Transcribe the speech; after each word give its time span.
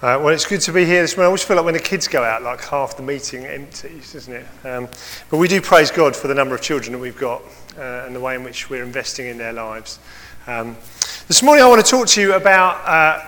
Uh, 0.00 0.14
well, 0.22 0.28
it's 0.28 0.46
good 0.46 0.60
to 0.60 0.72
be 0.72 0.84
here 0.84 1.02
this 1.02 1.16
morning. 1.16 1.24
I 1.24 1.26
always 1.26 1.42
feel 1.42 1.56
like 1.56 1.64
when 1.64 1.74
the 1.74 1.80
kids 1.80 2.06
go 2.06 2.22
out, 2.22 2.44
like 2.44 2.60
half 2.60 2.96
the 2.96 3.02
meeting 3.02 3.44
empties, 3.44 4.12
doesn't 4.12 4.32
it? 4.32 4.46
Um, 4.64 4.88
but 5.28 5.38
we 5.38 5.48
do 5.48 5.60
praise 5.60 5.90
God 5.90 6.14
for 6.14 6.28
the 6.28 6.36
number 6.36 6.54
of 6.54 6.60
children 6.60 6.92
that 6.92 7.00
we've 7.00 7.18
got 7.18 7.42
uh, 7.76 8.04
and 8.06 8.14
the 8.14 8.20
way 8.20 8.36
in 8.36 8.44
which 8.44 8.70
we're 8.70 8.84
investing 8.84 9.26
in 9.26 9.38
their 9.38 9.52
lives. 9.52 9.98
Um, 10.46 10.76
this 11.26 11.42
morning, 11.42 11.64
I 11.64 11.68
want 11.68 11.84
to 11.84 11.90
talk 11.90 12.06
to 12.06 12.20
you 12.20 12.34
about 12.34 12.76
uh, 12.86 13.26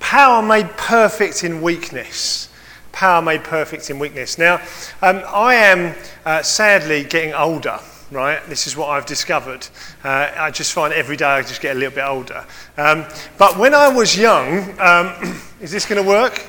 power 0.00 0.42
made 0.42 0.68
perfect 0.76 1.44
in 1.44 1.62
weakness. 1.62 2.48
Power 2.90 3.22
made 3.22 3.44
perfect 3.44 3.88
in 3.88 4.00
weakness. 4.00 4.38
Now, 4.38 4.56
um, 5.02 5.22
I 5.28 5.54
am 5.54 5.94
uh, 6.24 6.42
sadly 6.42 7.04
getting 7.04 7.32
older 7.32 7.78
right? 8.10 8.44
This 8.46 8.66
is 8.66 8.76
what 8.76 8.88
I've 8.88 9.06
discovered. 9.06 9.66
Uh, 10.04 10.30
I 10.36 10.50
just 10.50 10.72
find 10.72 10.92
every 10.92 11.16
day 11.16 11.26
I 11.26 11.42
just 11.42 11.60
get 11.60 11.76
a 11.76 11.78
little 11.78 11.94
bit 11.94 12.04
older. 12.04 12.44
Um, 12.76 13.04
but 13.38 13.58
when 13.58 13.74
I 13.74 13.88
was 13.88 14.16
young, 14.16 14.78
um, 14.80 15.40
is 15.60 15.70
this 15.70 15.86
going 15.86 16.02
to 16.02 16.08
work? 16.08 16.44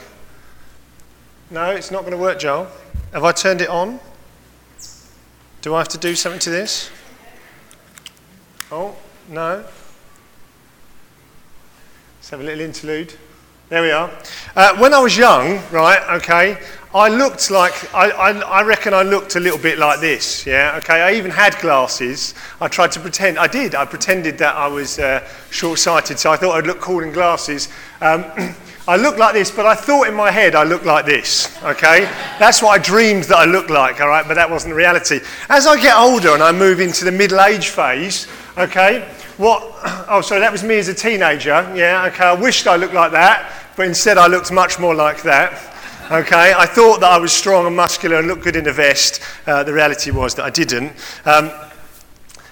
No, 1.50 1.72
it's 1.72 1.92
not 1.92 2.02
going 2.02 2.12
to 2.12 2.18
work, 2.18 2.40
Joel. 2.40 2.68
Have 3.14 3.24
I 3.24 3.32
turned 3.32 3.62
it 3.62 3.70
on? 3.70 4.00
Do 5.62 5.74
I 5.76 5.80
have 5.80 5.88
to 5.90 5.98
do 5.98 6.16
something 6.16 6.40
to 6.42 6.50
this? 6.50 6.90
Oh, 8.72 8.96
no. 9.30 9.64
Let's 12.18 12.30
have 12.30 12.42
a 12.42 12.44
little 12.44 12.62
interlude. 12.62 13.14
There 13.70 13.82
we 13.82 13.92
are. 13.92 14.10
Uh, 14.56 14.78
when 14.78 14.94
I 14.94 15.00
was 15.00 15.18
young, 15.18 15.60
right, 15.72 16.02
okay, 16.22 16.58
I 16.96 17.10
looked 17.10 17.52
like, 17.52 17.94
I, 17.94 18.12
I, 18.12 18.32
I, 18.40 18.64
reckon 18.64 18.94
I 18.94 19.02
looked 19.02 19.36
a 19.36 19.42
little 19.42 19.60
bit 19.60 19.78
like 19.78 20.00
this, 20.00 20.46
yeah, 20.46 20.76
okay. 20.78 21.02
I 21.02 21.16
even 21.16 21.32
had 21.32 21.60
glasses. 21.60 22.34
I 22.62 22.70
tried 22.70 22.94
to 22.94 23.02
pretend, 23.02 23.38
I 23.38 23.48
did, 23.48 23.76
I 23.76 23.84
pretended 23.84 24.38
that 24.38 24.56
I 24.56 24.68
was 24.68 25.00
uh, 25.00 25.28
short 25.50 25.80
sighted, 25.80 26.18
so 26.18 26.32
I 26.32 26.38
thought 26.38 26.58
I'd 26.58 26.66
look 26.66 26.80
cool 26.80 27.04
in 27.04 27.12
glasses. 27.12 27.68
Um, 28.00 28.24
I 28.88 28.96
looked 28.96 29.20
like 29.20 29.34
this, 29.34 29.52
but 29.52 29.66
I 29.66 29.76
thought 29.76 30.08
in 30.08 30.14
my 30.14 30.32
head 30.32 30.56
I 30.56 30.64
looked 30.64 30.86
like 30.86 31.06
this, 31.06 31.62
okay? 31.62 32.06
That's 32.40 32.62
what 32.62 32.70
I 32.70 32.82
dreamed 32.82 33.26
that 33.26 33.36
I 33.36 33.44
looked 33.44 33.70
like, 33.70 34.00
all 34.00 34.08
right, 34.08 34.26
but 34.26 34.36
that 34.36 34.50
wasn't 34.50 34.76
reality. 34.76 35.20
As 35.50 35.68
I 35.68 35.76
get 35.76 35.98
older 35.98 36.30
and 36.30 36.42
I 36.42 36.54
move 36.54 36.80
into 36.80 37.04
the 37.04 37.12
middle 37.12 37.42
age 37.42 37.68
phase, 37.68 38.28
okay, 38.58 39.06
what, 39.38 39.64
oh, 40.10 40.22
sorry, 40.22 40.42
that 40.42 40.52
was 40.52 40.64
me 40.64 40.78
as 40.78 40.88
a 40.88 40.94
teenager, 40.94 41.72
yeah, 41.76 42.10
okay, 42.12 42.26
I 42.26 42.34
wished 42.34 42.68
I 42.68 42.76
looked 42.76 42.94
like 42.94 43.12
that, 43.12 43.52
but 43.76 43.88
instead 43.88 44.18
I 44.18 44.28
looked 44.28 44.52
much 44.52 44.80
more 44.80 44.96
like 44.96 45.22
that. 45.24 45.54
Okay, 46.10 46.54
I 46.56 46.66
thought 46.66 47.02
that 47.02 47.12
I 47.12 47.18
was 47.18 47.34
strong 47.34 47.68
and 47.68 47.76
muscular 47.76 48.18
and 48.18 48.28
looked 48.28 48.44
good 48.44 48.56
in 48.56 48.68
a 48.68 48.72
vest. 48.72 49.22
Uh, 49.46 49.64
the 49.64 49.74
reality 49.74 50.10
was 50.10 50.36
that 50.36 50.46
I 50.46 50.50
didn't. 50.50 50.94
Um, 51.26 51.52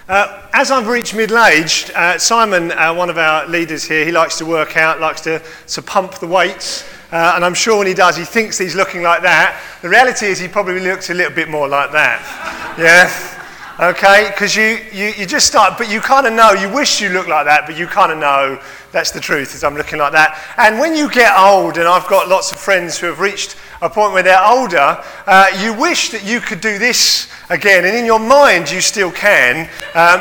uh, 0.08 0.48
as 0.52 0.70
I've 0.70 0.86
reached 0.86 1.14
middle 1.14 1.38
age, 1.38 1.90
uh, 1.94 2.18
Simon, 2.18 2.70
uh, 2.70 2.94
one 2.94 3.10
of 3.10 3.18
our 3.18 3.48
leaders 3.48 3.82
here, 3.82 4.04
he 4.04 4.12
likes 4.12 4.38
to 4.38 4.46
work 4.46 4.76
out, 4.76 5.00
likes 5.00 5.22
to, 5.22 5.42
to 5.68 5.82
pump 5.82 6.16
the 6.16 6.26
weights. 6.26 6.84
Uh, 7.10 7.32
and 7.34 7.44
I'm 7.44 7.54
sure 7.54 7.78
when 7.78 7.86
he 7.86 7.94
does, 7.94 8.16
he 8.16 8.24
thinks 8.24 8.58
he's 8.58 8.74
looking 8.74 9.02
like 9.02 9.22
that. 9.22 9.60
The 9.82 9.88
reality 9.88 10.26
is, 10.26 10.38
he 10.38 10.48
probably 10.48 10.80
looks 10.80 11.10
a 11.10 11.14
little 11.14 11.34
bit 11.34 11.48
more 11.48 11.66
like 11.66 11.92
that. 11.92 12.76
Yeah? 12.78 13.35
Okay? 13.80 14.28
Because 14.30 14.56
you, 14.56 14.78
you, 14.92 15.12
you 15.16 15.26
just 15.26 15.46
start, 15.46 15.78
but 15.78 15.90
you 15.90 16.00
kind 16.00 16.26
of 16.26 16.32
know, 16.32 16.52
you 16.52 16.72
wish 16.72 17.00
you 17.00 17.08
looked 17.10 17.28
like 17.28 17.46
that, 17.46 17.66
but 17.66 17.76
you 17.76 17.86
kind 17.86 18.12
of 18.12 18.18
know 18.18 18.60
that's 18.92 19.10
the 19.10 19.20
truth, 19.20 19.54
as 19.54 19.64
I'm 19.64 19.74
looking 19.74 19.98
like 19.98 20.12
that. 20.12 20.42
And 20.56 20.78
when 20.78 20.94
you 20.94 21.10
get 21.10 21.38
old, 21.38 21.78
and 21.78 21.86
I've 21.86 22.08
got 22.08 22.28
lots 22.28 22.52
of 22.52 22.58
friends 22.58 22.98
who 22.98 23.06
have 23.06 23.20
reached 23.20 23.56
a 23.82 23.90
point 23.90 24.12
where 24.12 24.22
they're 24.22 24.44
older, 24.44 25.02
uh, 25.26 25.46
you 25.60 25.74
wish 25.74 26.10
that 26.10 26.24
you 26.24 26.40
could 26.40 26.60
do 26.60 26.78
this 26.78 27.30
again, 27.50 27.84
and 27.84 27.96
in 27.96 28.04
your 28.04 28.20
mind, 28.20 28.70
you 28.70 28.80
still 28.80 29.12
can. 29.12 29.68
Um, 29.94 30.20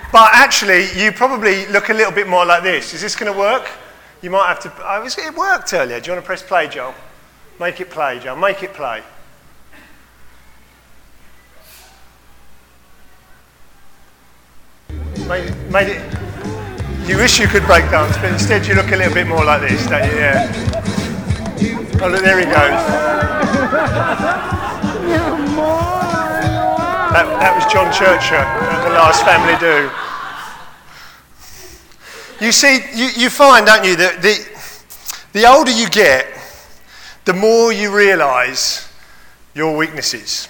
but 0.12 0.30
actually, 0.32 0.86
you 0.94 1.12
probably 1.12 1.66
look 1.66 1.88
a 1.88 1.94
little 1.94 2.12
bit 2.12 2.28
more 2.28 2.46
like 2.46 2.62
this. 2.62 2.94
Is 2.94 3.00
this 3.00 3.16
going 3.16 3.32
to 3.32 3.38
work? 3.38 3.68
You 4.22 4.30
might 4.30 4.46
have 4.46 4.60
to. 4.60 4.72
Oh, 4.78 5.04
it 5.04 5.36
worked 5.36 5.72
earlier. 5.74 5.98
Do 6.00 6.10
you 6.10 6.12
want 6.14 6.24
to 6.24 6.26
press 6.26 6.42
play, 6.42 6.68
Joel? 6.68 6.94
Make 7.58 7.80
it 7.80 7.90
play, 7.90 8.20
Joel. 8.20 8.36
Make 8.36 8.62
it 8.62 8.72
play. 8.72 9.02
Made, 15.28 15.54
made 15.70 15.88
it. 15.88 16.02
You 17.08 17.16
wish 17.16 17.38
you 17.38 17.46
could 17.46 17.64
break 17.64 17.90
dance, 17.90 18.16
but 18.16 18.32
instead 18.32 18.66
you 18.66 18.74
look 18.74 18.92
a 18.92 18.96
little 18.96 19.14
bit 19.14 19.26
more 19.26 19.44
like 19.44 19.62
this, 19.62 19.86
don't 19.86 20.04
you? 20.04 20.16
Yeah. 20.18 20.52
Oh, 22.02 22.08
look, 22.08 22.22
there 22.22 22.38
he 22.38 22.44
goes. 22.44 22.52
That, 27.12 27.26
that 27.40 27.54
was 27.54 27.72
John 27.72 27.92
Churcher 27.92 28.36
at 28.36 28.80
uh, 28.80 28.88
the 28.88 28.94
last 28.94 29.24
Family 29.24 29.56
Do. 29.60 29.90
You 32.44 32.50
see, 32.50 32.80
you, 32.94 33.10
you 33.16 33.30
find, 33.30 33.66
don't 33.66 33.84
you, 33.84 33.96
that 33.96 34.22
the, 34.22 34.48
the 35.32 35.46
older 35.46 35.70
you 35.70 35.88
get, 35.90 36.26
the 37.24 37.32
more 37.32 37.72
you 37.72 37.94
realise 37.94 38.88
your 39.54 39.76
weaknesses. 39.76 40.48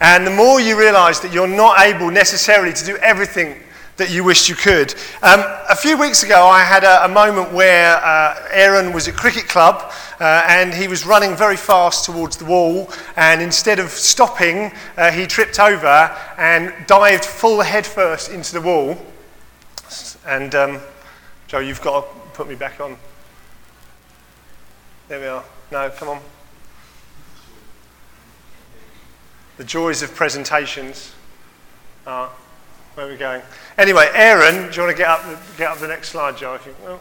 And 0.00 0.26
the 0.26 0.32
more 0.32 0.60
you 0.60 0.76
realise 0.78 1.20
that 1.20 1.32
you're 1.32 1.46
not 1.46 1.80
able 1.80 2.10
necessarily 2.10 2.72
to 2.72 2.84
do 2.84 2.96
everything 2.96 3.61
that 3.96 4.10
you 4.10 4.24
wished 4.24 4.48
you 4.48 4.54
could. 4.54 4.94
Um, 5.22 5.40
a 5.68 5.76
few 5.76 5.98
weeks 5.98 6.22
ago, 6.22 6.46
I 6.46 6.64
had 6.64 6.82
a, 6.82 7.04
a 7.04 7.08
moment 7.08 7.52
where 7.52 7.96
uh, 7.96 8.48
Aaron 8.50 8.92
was 8.92 9.06
at 9.06 9.14
cricket 9.14 9.48
club 9.48 9.92
uh, 10.18 10.44
and 10.48 10.72
he 10.72 10.88
was 10.88 11.04
running 11.04 11.36
very 11.36 11.56
fast 11.56 12.04
towards 12.04 12.36
the 12.36 12.44
wall. 12.44 12.90
And 13.16 13.42
instead 13.42 13.78
of 13.78 13.90
stopping, 13.90 14.72
uh, 14.96 15.10
he 15.10 15.26
tripped 15.26 15.60
over 15.60 16.16
and 16.38 16.72
dived 16.86 17.24
full 17.24 17.60
headfirst 17.60 18.30
into 18.30 18.52
the 18.52 18.60
wall. 18.60 18.98
And 20.26 20.54
um, 20.54 20.80
Joe, 21.46 21.58
you've 21.58 21.82
got 21.82 22.00
to 22.00 22.20
put 22.30 22.48
me 22.48 22.54
back 22.54 22.80
on. 22.80 22.96
There 25.08 25.20
we 25.20 25.26
are. 25.26 25.44
No, 25.70 25.90
come 25.90 26.08
on. 26.08 26.20
The 29.58 29.64
joys 29.64 30.02
of 30.02 30.14
presentations. 30.14 31.12
are. 32.06 32.30
Where 32.94 33.06
are 33.06 33.10
we 33.10 33.16
going? 33.16 33.40
Anyway, 33.78 34.06
Aaron, 34.12 34.70
do 34.70 34.76
you 34.76 34.82
want 34.82 34.94
to 34.94 35.02
get 35.02 35.08
up, 35.08 35.24
get 35.56 35.70
up 35.70 35.78
the 35.78 35.88
next 35.88 36.10
slide, 36.10 36.36
Joe? 36.36 36.54
If 36.54 36.66
you, 36.66 36.74
oh, 36.86 37.00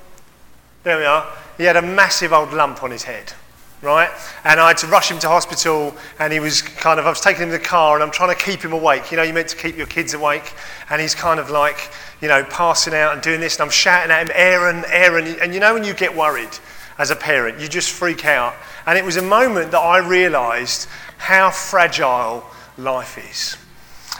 there 0.83 0.97
we 0.97 1.03
are. 1.03 1.27
He 1.57 1.65
had 1.65 1.75
a 1.75 1.81
massive 1.81 2.31
old 2.31 2.53
lump 2.53 2.81
on 2.81 2.91
his 2.91 3.03
head, 3.03 3.33
right? 3.81 4.09
And 4.45 4.61
I 4.61 4.69
had 4.69 4.77
to 4.77 4.87
rush 4.87 5.11
him 5.11 5.19
to 5.19 5.27
hospital, 5.27 5.93
and 6.17 6.31
he 6.31 6.39
was 6.39 6.61
kind 6.61 6.97
of, 6.97 7.05
I 7.05 7.09
was 7.09 7.19
taking 7.19 7.43
him 7.43 7.49
to 7.49 7.57
the 7.57 7.63
car, 7.63 7.95
and 7.95 8.03
I'm 8.03 8.11
trying 8.11 8.33
to 8.33 8.41
keep 8.41 8.61
him 8.61 8.71
awake. 8.71 9.11
You 9.11 9.17
know, 9.17 9.23
you 9.23 9.33
meant 9.33 9.49
to 9.49 9.57
keep 9.57 9.75
your 9.75 9.85
kids 9.85 10.13
awake, 10.13 10.53
and 10.89 11.01
he's 11.01 11.13
kind 11.13 11.41
of 11.41 11.49
like, 11.49 11.91
you 12.21 12.29
know, 12.29 12.45
passing 12.45 12.93
out 12.93 13.11
and 13.11 13.21
doing 13.21 13.41
this, 13.41 13.55
and 13.57 13.63
I'm 13.63 13.69
shouting 13.69 14.11
at 14.11 14.21
him, 14.21 14.31
Aaron, 14.33 14.85
Aaron. 14.87 15.27
And 15.41 15.53
you 15.53 15.59
know, 15.59 15.73
when 15.73 15.83
you 15.83 15.93
get 15.93 16.15
worried 16.15 16.57
as 16.99 17.11
a 17.11 17.17
parent, 17.17 17.59
you 17.59 17.67
just 17.67 17.91
freak 17.91 18.23
out. 18.23 18.53
And 18.85 18.97
it 18.97 19.03
was 19.03 19.17
a 19.17 19.21
moment 19.21 19.71
that 19.71 19.79
I 19.79 19.97
realized 19.97 20.87
how 21.17 21.49
fragile 21.49 22.45
life 22.77 23.17
is. 23.17 23.57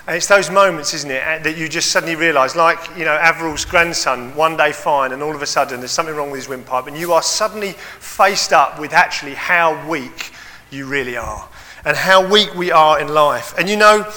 And 0.08 0.16
it's 0.16 0.28
those 0.28 0.50
moments, 0.50 0.96
isn't 0.96 1.12
it, 1.12 1.44
that 1.44 1.58
you 1.58 1.70
just 1.70 1.92
suddenly 1.92 2.16
realise, 2.16 2.56
like, 2.56 2.80
you 2.98 3.06
know, 3.06 3.18
Averil's 3.18 3.66
grandson, 3.66 4.36
one 4.36 4.58
day 4.58 4.72
fine, 4.72 5.12
and 5.12 5.22
all 5.22 5.36
of 5.36 5.44
a 5.44 5.46
sudden 5.46 5.80
there's 5.80 5.92
something 5.92 6.16
wrong 6.16 6.32
with 6.32 6.40
his 6.40 6.50
windpipe, 6.50 6.88
and 6.88 6.98
you 6.98 7.14
are 7.14 7.22
suddenly 7.22 7.74
faced 8.00 8.52
up 8.52 8.80
with 8.80 8.94
actually 8.94 9.36
how 9.36 9.88
weak 9.88 10.32
you 10.72 10.88
really 10.88 11.18
are, 11.18 11.48
and 11.86 11.96
how 11.96 12.28
weak 12.28 12.56
we 12.56 12.72
are 12.72 13.00
in 13.00 13.10
life. 13.10 13.54
And 13.60 13.70
you 13.70 13.78
know, 13.78 14.12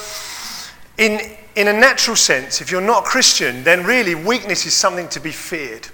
in, 0.97 1.19
in 1.55 1.67
a 1.67 1.73
natural 1.73 2.15
sense, 2.15 2.61
if 2.61 2.71
you're 2.71 2.81
not 2.81 3.03
Christian, 3.03 3.63
then 3.63 3.85
really 3.85 4.15
weakness 4.15 4.65
is 4.65 4.73
something 4.73 5.07
to 5.09 5.19
be 5.19 5.31
feared. 5.31 5.87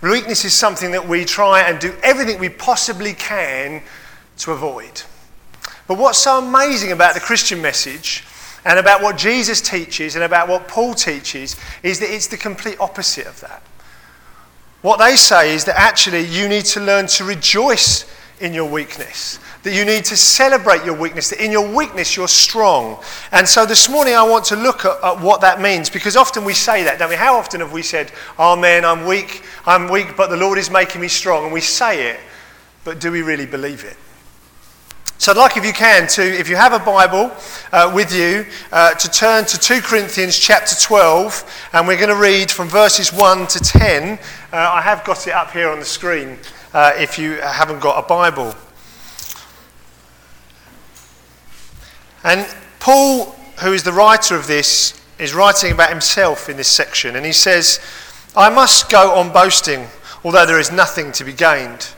Weakness 0.00 0.46
is 0.46 0.54
something 0.54 0.90
that 0.92 1.06
we 1.06 1.24
try 1.26 1.60
and 1.60 1.78
do 1.78 1.94
everything 2.02 2.38
we 2.38 2.48
possibly 2.48 3.12
can 3.12 3.82
to 4.38 4.52
avoid. 4.52 5.02
But 5.86 5.98
what's 5.98 6.18
so 6.18 6.38
amazing 6.38 6.92
about 6.92 7.12
the 7.12 7.20
Christian 7.20 7.60
message 7.60 8.24
and 8.64 8.78
about 8.78 9.02
what 9.02 9.18
Jesus 9.18 9.60
teaches 9.60 10.14
and 10.14 10.24
about 10.24 10.48
what 10.48 10.68
Paul 10.68 10.94
teaches 10.94 11.56
is 11.82 12.00
that 12.00 12.10
it's 12.10 12.28
the 12.28 12.36
complete 12.36 12.80
opposite 12.80 13.26
of 13.26 13.40
that. 13.40 13.62
What 14.82 14.98
they 14.98 15.16
say 15.16 15.54
is 15.54 15.64
that 15.64 15.78
actually 15.78 16.26
you 16.26 16.48
need 16.48 16.64
to 16.66 16.80
learn 16.80 17.06
to 17.08 17.24
rejoice 17.24 18.04
in 18.40 18.52
your 18.52 18.68
weakness, 18.68 19.38
that 19.62 19.74
you 19.74 19.84
need 19.84 20.04
to 20.06 20.16
celebrate 20.16 20.84
your 20.84 20.94
weakness, 20.94 21.30
that 21.30 21.42
in 21.42 21.52
your 21.52 21.74
weakness 21.74 22.16
you're 22.16 22.28
strong. 22.28 23.02
And 23.32 23.48
so 23.48 23.64
this 23.64 23.88
morning 23.88 24.14
I 24.14 24.22
want 24.22 24.44
to 24.46 24.56
look 24.56 24.84
at, 24.84 25.02
at, 25.02 25.20
what 25.20 25.40
that 25.42 25.60
means 25.60 25.88
because 25.88 26.16
often 26.16 26.44
we 26.44 26.52
say 26.52 26.82
that, 26.84 26.98
don't 26.98 27.08
we? 27.08 27.16
How 27.16 27.36
often 27.36 27.60
have 27.60 27.72
we 27.72 27.82
said, 27.82 28.12
Oh 28.38 28.56
man, 28.56 28.84
I'm 28.84 29.06
weak, 29.06 29.42
I'm 29.64 29.88
weak, 29.88 30.16
but 30.16 30.28
the 30.28 30.36
Lord 30.36 30.58
is 30.58 30.70
making 30.70 31.00
me 31.00 31.08
strong? 31.08 31.44
And 31.44 31.52
we 31.52 31.60
say 31.60 32.10
it, 32.10 32.20
but 32.84 33.00
do 33.00 33.10
we 33.12 33.22
really 33.22 33.46
believe 33.46 33.84
it? 33.84 33.96
So 35.16 35.30
I'd 35.30 35.38
like, 35.38 35.56
if 35.56 35.64
you 35.64 35.72
can, 35.72 36.08
to, 36.08 36.22
if 36.22 36.48
you 36.48 36.56
have 36.56 36.72
a 36.72 36.78
Bible 36.80 37.30
uh, 37.72 37.90
with 37.94 38.12
you, 38.12 38.44
uh, 38.72 38.94
to 38.94 39.08
turn 39.08 39.44
to 39.44 39.56
2 39.58 39.80
Corinthians 39.80 40.36
chapter 40.36 40.74
12, 40.74 41.68
and 41.72 41.86
we're 41.86 41.96
going 41.96 42.08
to 42.08 42.16
read 42.16 42.50
from 42.50 42.68
verses 42.68 43.12
1 43.12 43.46
to 43.46 43.60
10. 43.60 44.18
Uh, 44.18 44.56
I 44.56 44.80
have 44.82 45.04
got 45.04 45.26
it 45.28 45.32
up 45.32 45.52
here 45.52 45.70
on 45.70 45.78
the 45.78 45.84
screen 45.84 46.36
uh, 46.74 46.92
if 46.96 47.16
you 47.16 47.34
haven't 47.36 47.80
got 47.80 48.04
a 48.04 48.06
Bible. 48.06 48.56
And 52.24 52.44
Paul, 52.80 53.26
who 53.62 53.72
is 53.72 53.84
the 53.84 53.92
writer 53.92 54.34
of 54.34 54.48
this, 54.48 55.00
is 55.20 55.32
writing 55.32 55.70
about 55.70 55.90
himself 55.90 56.48
in 56.48 56.56
this 56.56 56.68
section, 56.68 57.14
and 57.14 57.24
he 57.24 57.32
says, 57.32 57.78
I 58.36 58.50
must 58.50 58.90
go 58.90 59.14
on 59.14 59.32
boasting, 59.32 59.86
although 60.24 60.44
there 60.44 60.58
is 60.58 60.72
nothing 60.72 61.12
to 61.12 61.24
be 61.24 61.32
gained. 61.32 61.88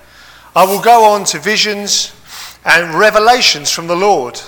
I 0.54 0.64
will 0.64 0.82
go 0.82 1.04
on 1.04 1.24
to 1.26 1.38
visions 1.38 2.12
and 2.66 2.92
revelations 2.94 3.70
from 3.70 3.86
the 3.86 3.96
Lord. 3.96 4.40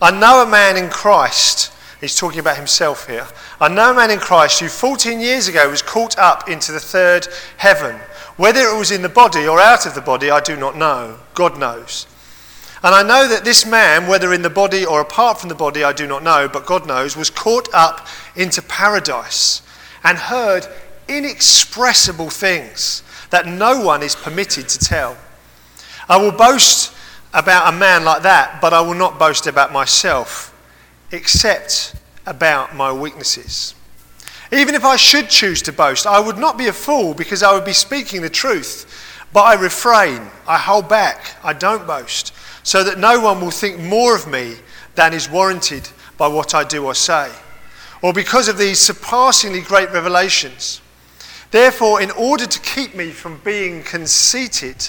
I 0.00 0.10
know 0.10 0.42
a 0.42 0.46
man 0.48 0.76
in 0.76 0.88
Christ. 0.88 1.72
He's 2.00 2.16
talking 2.16 2.40
about 2.40 2.56
himself 2.56 3.06
here. 3.06 3.26
I 3.60 3.68
know 3.68 3.90
a 3.90 3.94
man 3.94 4.10
in 4.10 4.18
Christ 4.18 4.60
who 4.60 4.68
14 4.68 5.20
years 5.20 5.48
ago 5.48 5.68
was 5.68 5.82
caught 5.82 6.18
up 6.18 6.48
into 6.48 6.72
the 6.72 6.80
third 6.80 7.28
heaven. 7.58 7.96
Whether 8.36 8.60
it 8.60 8.78
was 8.78 8.90
in 8.90 9.02
the 9.02 9.08
body 9.08 9.46
or 9.46 9.60
out 9.60 9.84
of 9.84 9.94
the 9.94 10.00
body, 10.00 10.30
I 10.30 10.40
do 10.40 10.56
not 10.56 10.76
know. 10.76 11.18
God 11.34 11.58
knows. 11.58 12.06
And 12.82 12.94
I 12.94 13.02
know 13.02 13.28
that 13.28 13.44
this 13.44 13.66
man, 13.66 14.06
whether 14.06 14.32
in 14.32 14.42
the 14.42 14.50
body 14.50 14.86
or 14.86 15.00
apart 15.00 15.40
from 15.40 15.48
the 15.48 15.54
body, 15.54 15.82
I 15.82 15.92
do 15.92 16.06
not 16.06 16.22
know, 16.22 16.48
but 16.48 16.64
God 16.64 16.86
knows, 16.86 17.16
was 17.16 17.28
caught 17.28 17.68
up 17.74 18.06
into 18.36 18.62
paradise 18.62 19.62
and 20.04 20.16
heard 20.16 20.66
inexpressible 21.08 22.30
things 22.30 23.02
that 23.30 23.46
no 23.46 23.80
one 23.80 24.02
is 24.02 24.14
permitted 24.14 24.68
to 24.68 24.78
tell. 24.78 25.16
I 26.08 26.16
will 26.16 26.32
boast 26.32 26.94
about 27.34 27.72
a 27.72 27.76
man 27.76 28.04
like 28.04 28.22
that, 28.22 28.60
but 28.60 28.72
I 28.72 28.80
will 28.80 28.94
not 28.94 29.18
boast 29.18 29.46
about 29.46 29.72
myself, 29.72 30.54
except 31.12 31.94
about 32.26 32.74
my 32.74 32.92
weaknesses. 32.92 33.74
Even 34.50 34.74
if 34.74 34.84
I 34.84 34.96
should 34.96 35.28
choose 35.28 35.60
to 35.62 35.72
boast, 35.72 36.06
I 36.06 36.20
would 36.20 36.38
not 36.38 36.56
be 36.56 36.68
a 36.68 36.72
fool 36.72 37.12
because 37.12 37.42
I 37.42 37.52
would 37.52 37.64
be 37.64 37.72
speaking 37.72 38.22
the 38.22 38.30
truth. 38.30 38.86
But 39.32 39.42
I 39.42 39.54
refrain, 39.54 40.22
I 40.46 40.56
hold 40.56 40.88
back, 40.88 41.36
I 41.44 41.52
don't 41.52 41.86
boast, 41.86 42.32
so 42.62 42.82
that 42.84 42.98
no 42.98 43.20
one 43.20 43.40
will 43.40 43.50
think 43.50 43.78
more 43.78 44.16
of 44.16 44.26
me 44.26 44.56
than 44.94 45.12
is 45.12 45.28
warranted 45.28 45.88
by 46.16 46.28
what 46.28 46.54
I 46.54 46.64
do 46.64 46.86
or 46.86 46.94
say, 46.94 47.30
or 48.02 48.12
because 48.12 48.48
of 48.48 48.56
these 48.56 48.80
surpassingly 48.80 49.60
great 49.60 49.92
revelations. 49.92 50.80
Therefore, 51.50 52.00
in 52.00 52.10
order 52.12 52.46
to 52.46 52.60
keep 52.60 52.94
me 52.94 53.10
from 53.10 53.40
being 53.44 53.82
conceited, 53.82 54.88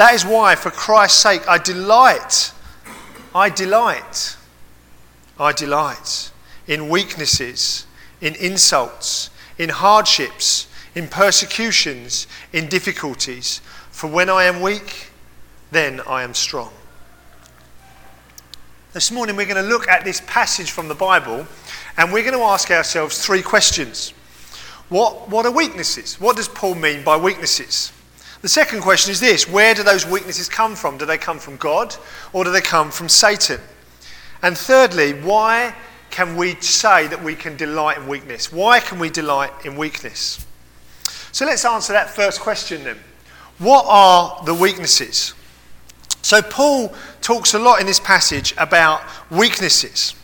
That 0.00 0.14
is 0.14 0.24
why, 0.24 0.54
for 0.54 0.70
Christ's 0.70 1.18
sake, 1.18 1.46
I 1.46 1.58
delight, 1.58 2.54
I 3.34 3.50
delight, 3.50 4.34
I 5.38 5.52
delight 5.52 6.30
in 6.66 6.88
weaknesses, 6.88 7.84
in 8.22 8.34
insults, 8.36 9.28
in 9.58 9.68
hardships, 9.68 10.68
in 10.94 11.06
persecutions, 11.06 12.26
in 12.50 12.66
difficulties. 12.68 13.60
For 13.90 14.06
when 14.06 14.30
I 14.30 14.44
am 14.44 14.62
weak, 14.62 15.10
then 15.70 16.00
I 16.06 16.22
am 16.22 16.32
strong. 16.32 16.72
This 18.94 19.12
morning, 19.12 19.36
we're 19.36 19.44
going 19.44 19.62
to 19.62 19.70
look 19.70 19.86
at 19.86 20.02
this 20.02 20.22
passage 20.26 20.70
from 20.70 20.88
the 20.88 20.94
Bible 20.94 21.46
and 21.98 22.10
we're 22.10 22.24
going 22.24 22.38
to 22.38 22.44
ask 22.44 22.70
ourselves 22.70 23.22
three 23.22 23.42
questions. 23.42 24.14
What, 24.88 25.28
what 25.28 25.44
are 25.44 25.52
weaknesses? 25.52 26.18
What 26.18 26.36
does 26.36 26.48
Paul 26.48 26.76
mean 26.76 27.04
by 27.04 27.18
weaknesses? 27.18 27.92
The 28.42 28.48
second 28.48 28.80
question 28.80 29.12
is 29.12 29.20
this 29.20 29.48
where 29.48 29.74
do 29.74 29.82
those 29.82 30.06
weaknesses 30.06 30.48
come 30.48 30.74
from? 30.74 30.96
Do 30.96 31.06
they 31.06 31.18
come 31.18 31.38
from 31.38 31.56
God 31.56 31.94
or 32.32 32.44
do 32.44 32.50
they 32.50 32.60
come 32.60 32.90
from 32.90 33.08
Satan? 33.08 33.60
And 34.42 34.56
thirdly, 34.56 35.12
why 35.12 35.74
can 36.10 36.36
we 36.36 36.54
say 36.60 37.06
that 37.06 37.22
we 37.22 37.34
can 37.34 37.56
delight 37.56 37.98
in 37.98 38.06
weakness? 38.08 38.52
Why 38.52 38.80
can 38.80 38.98
we 38.98 39.10
delight 39.10 39.52
in 39.64 39.76
weakness? 39.76 40.44
So 41.32 41.44
let's 41.44 41.64
answer 41.64 41.92
that 41.92 42.10
first 42.10 42.40
question 42.40 42.84
then. 42.84 42.98
What 43.58 43.84
are 43.86 44.42
the 44.44 44.54
weaknesses? 44.54 45.34
So, 46.22 46.42
Paul 46.42 46.94
talks 47.22 47.54
a 47.54 47.58
lot 47.58 47.80
in 47.80 47.86
this 47.86 48.00
passage 48.00 48.54
about 48.58 49.02
weaknesses. 49.30 50.14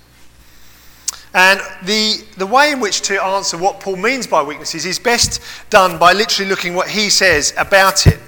And 1.37 1.61
the, 1.83 2.25
the 2.39 2.47
way 2.47 2.73
in 2.73 2.81
which 2.81 3.03
to 3.03 3.23
answer 3.23 3.59
what 3.59 3.81
Paul 3.81 3.97
means 3.97 4.27
by 4.27 4.43
weaknesses 4.43 4.87
is 4.87 4.99
best 4.99 5.43
done 5.69 5.99
by 5.99 6.15
literally 6.15 6.49
looking 6.49 6.73
what 6.73 6.89
he 6.89 7.11
says 7.11 7.53
about 7.59 8.07
it. 8.07 8.19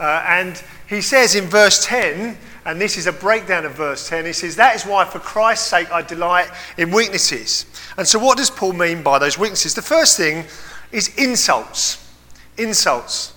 Uh, 0.00 0.24
and 0.26 0.60
he 0.88 1.00
says 1.00 1.36
in 1.36 1.44
verse 1.44 1.86
10, 1.86 2.36
and 2.64 2.80
this 2.80 2.96
is 2.98 3.06
a 3.06 3.12
breakdown 3.12 3.66
of 3.66 3.74
verse 3.74 4.08
10, 4.08 4.24
he 4.24 4.32
says, 4.32 4.56
That 4.56 4.74
is 4.74 4.84
why 4.84 5.04
for 5.04 5.20
Christ's 5.20 5.68
sake 5.68 5.92
I 5.92 6.02
delight 6.02 6.50
in 6.76 6.90
weaknesses. 6.90 7.66
And 7.96 8.06
so, 8.06 8.18
what 8.18 8.36
does 8.36 8.50
Paul 8.50 8.72
mean 8.72 9.00
by 9.04 9.20
those 9.20 9.38
weaknesses? 9.38 9.72
The 9.76 9.82
first 9.82 10.16
thing 10.16 10.44
is 10.90 11.16
insults. 11.16 12.04
Insults. 12.58 13.32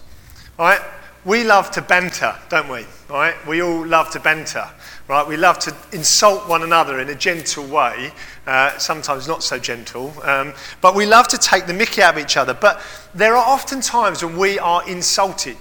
Right? 0.58 0.82
We 1.24 1.44
love 1.44 1.70
to 1.72 1.84
banter, 1.84 2.36
don't 2.50 2.68
we? 2.68 2.88
Right? 3.08 3.36
We 3.48 3.62
all 3.62 3.86
love 3.86 4.10
to 4.12 4.20
banter 4.20 4.68
right? 5.10 5.28
We 5.28 5.38
love 5.38 5.58
to 5.60 5.76
insult 5.92 6.48
one 6.48 6.62
another 6.62 7.00
in 7.00 7.10
a 7.10 7.16
gentle 7.16 7.66
way, 7.66 8.12
uh, 8.46 8.78
sometimes 8.78 9.28
not 9.28 9.42
so 9.42 9.58
gentle, 9.58 10.14
um, 10.22 10.54
but 10.82 10.96
we 10.96 11.08
love 11.08 11.28
to 11.30 11.38
take 11.38 11.66
the 11.66 11.74
mickey 11.74 12.04
out 12.04 12.16
of 12.16 12.24
each 12.24 12.38
other. 12.38 12.54
But 12.54 12.80
there 13.16 13.36
are 13.36 13.44
often 13.44 13.82
times 13.82 14.24
when 14.24 14.38
we 14.38 14.60
are 14.60 14.88
insulted. 14.88 15.58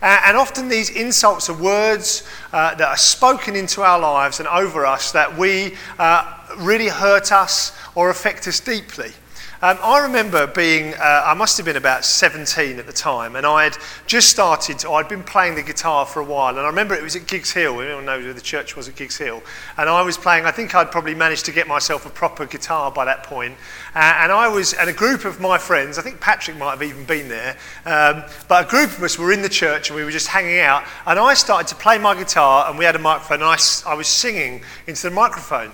Uh, 0.00 0.20
and 0.24 0.36
often 0.36 0.68
these 0.68 0.88
insults 0.88 1.50
are 1.50 1.62
words 1.62 2.26
uh, 2.54 2.74
that 2.74 2.88
are 2.88 2.96
spoken 2.96 3.54
into 3.54 3.82
our 3.82 4.00
lives 4.00 4.40
and 4.40 4.48
over 4.48 4.86
us 4.86 5.12
that 5.12 5.36
we 5.36 5.74
uh, 5.98 6.56
really 6.58 6.88
hurt 6.88 7.32
us 7.32 7.76
or 7.94 8.08
affect 8.08 8.48
us 8.48 8.60
deeply. 8.60 9.12
Um, 9.62 9.78
I 9.82 10.00
remember 10.00 10.46
being, 10.46 10.92
uh, 10.92 11.22
I 11.24 11.32
must 11.32 11.56
have 11.56 11.64
been 11.64 11.76
about 11.76 12.04
17 12.04 12.78
at 12.78 12.84
the 12.84 12.92
time, 12.92 13.36
and 13.36 13.46
I 13.46 13.64
had 13.64 13.78
just 14.06 14.28
started, 14.28 14.84
or 14.84 14.98
I'd 14.98 15.08
been 15.08 15.22
playing 15.22 15.54
the 15.54 15.62
guitar 15.62 16.04
for 16.04 16.20
a 16.20 16.24
while, 16.24 16.50
and 16.50 16.60
I 16.60 16.66
remember 16.66 16.94
it 16.94 17.02
was 17.02 17.16
at 17.16 17.26
Giggs 17.26 17.52
Hill, 17.52 17.80
everyone 17.80 18.04
knows 18.04 18.22
where 18.22 18.34
the 18.34 18.40
church 18.42 18.76
was 18.76 18.86
at 18.86 18.96
Giggs 18.96 19.16
Hill, 19.16 19.42
and 19.78 19.88
I 19.88 20.02
was 20.02 20.18
playing, 20.18 20.44
I 20.44 20.50
think 20.50 20.74
I'd 20.74 20.90
probably 20.90 21.14
managed 21.14 21.46
to 21.46 21.52
get 21.52 21.66
myself 21.66 22.04
a 22.04 22.10
proper 22.10 22.44
guitar 22.44 22.92
by 22.92 23.06
that 23.06 23.22
point, 23.22 23.54
uh, 23.94 24.18
and 24.18 24.30
I 24.30 24.46
was, 24.46 24.74
and 24.74 24.90
a 24.90 24.92
group 24.92 25.24
of 25.24 25.40
my 25.40 25.56
friends, 25.56 25.98
I 25.98 26.02
think 26.02 26.20
Patrick 26.20 26.58
might 26.58 26.72
have 26.72 26.82
even 26.82 27.06
been 27.06 27.30
there, 27.30 27.56
um, 27.86 28.24
but 28.48 28.66
a 28.66 28.68
group 28.68 28.90
of 28.90 29.02
us 29.02 29.18
were 29.18 29.32
in 29.32 29.40
the 29.40 29.48
church, 29.48 29.88
and 29.88 29.96
we 29.96 30.04
were 30.04 30.10
just 30.10 30.28
hanging 30.28 30.58
out, 30.58 30.84
and 31.06 31.18
I 31.18 31.32
started 31.32 31.68
to 31.68 31.76
play 31.76 31.96
my 31.96 32.14
guitar, 32.14 32.68
and 32.68 32.78
we 32.78 32.84
had 32.84 32.94
a 32.94 32.98
microphone, 32.98 33.40
and 33.40 33.48
I, 33.48 33.56
I 33.86 33.94
was 33.94 34.06
singing 34.06 34.60
into 34.86 35.08
the 35.08 35.14
microphone, 35.14 35.72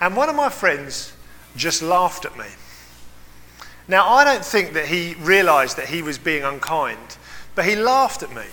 and 0.00 0.14
one 0.14 0.28
of 0.28 0.36
my 0.36 0.48
friends 0.48 1.12
just 1.56 1.82
laughed 1.82 2.24
at 2.24 2.38
me. 2.38 2.46
Now, 3.88 4.08
I 4.08 4.24
don't 4.24 4.44
think 4.44 4.72
that 4.72 4.86
he 4.86 5.14
realized 5.20 5.76
that 5.76 5.88
he 5.88 6.02
was 6.02 6.18
being 6.18 6.42
unkind, 6.42 7.16
but 7.54 7.64
he 7.64 7.76
laughed 7.76 8.22
at 8.22 8.34
me. 8.34 8.44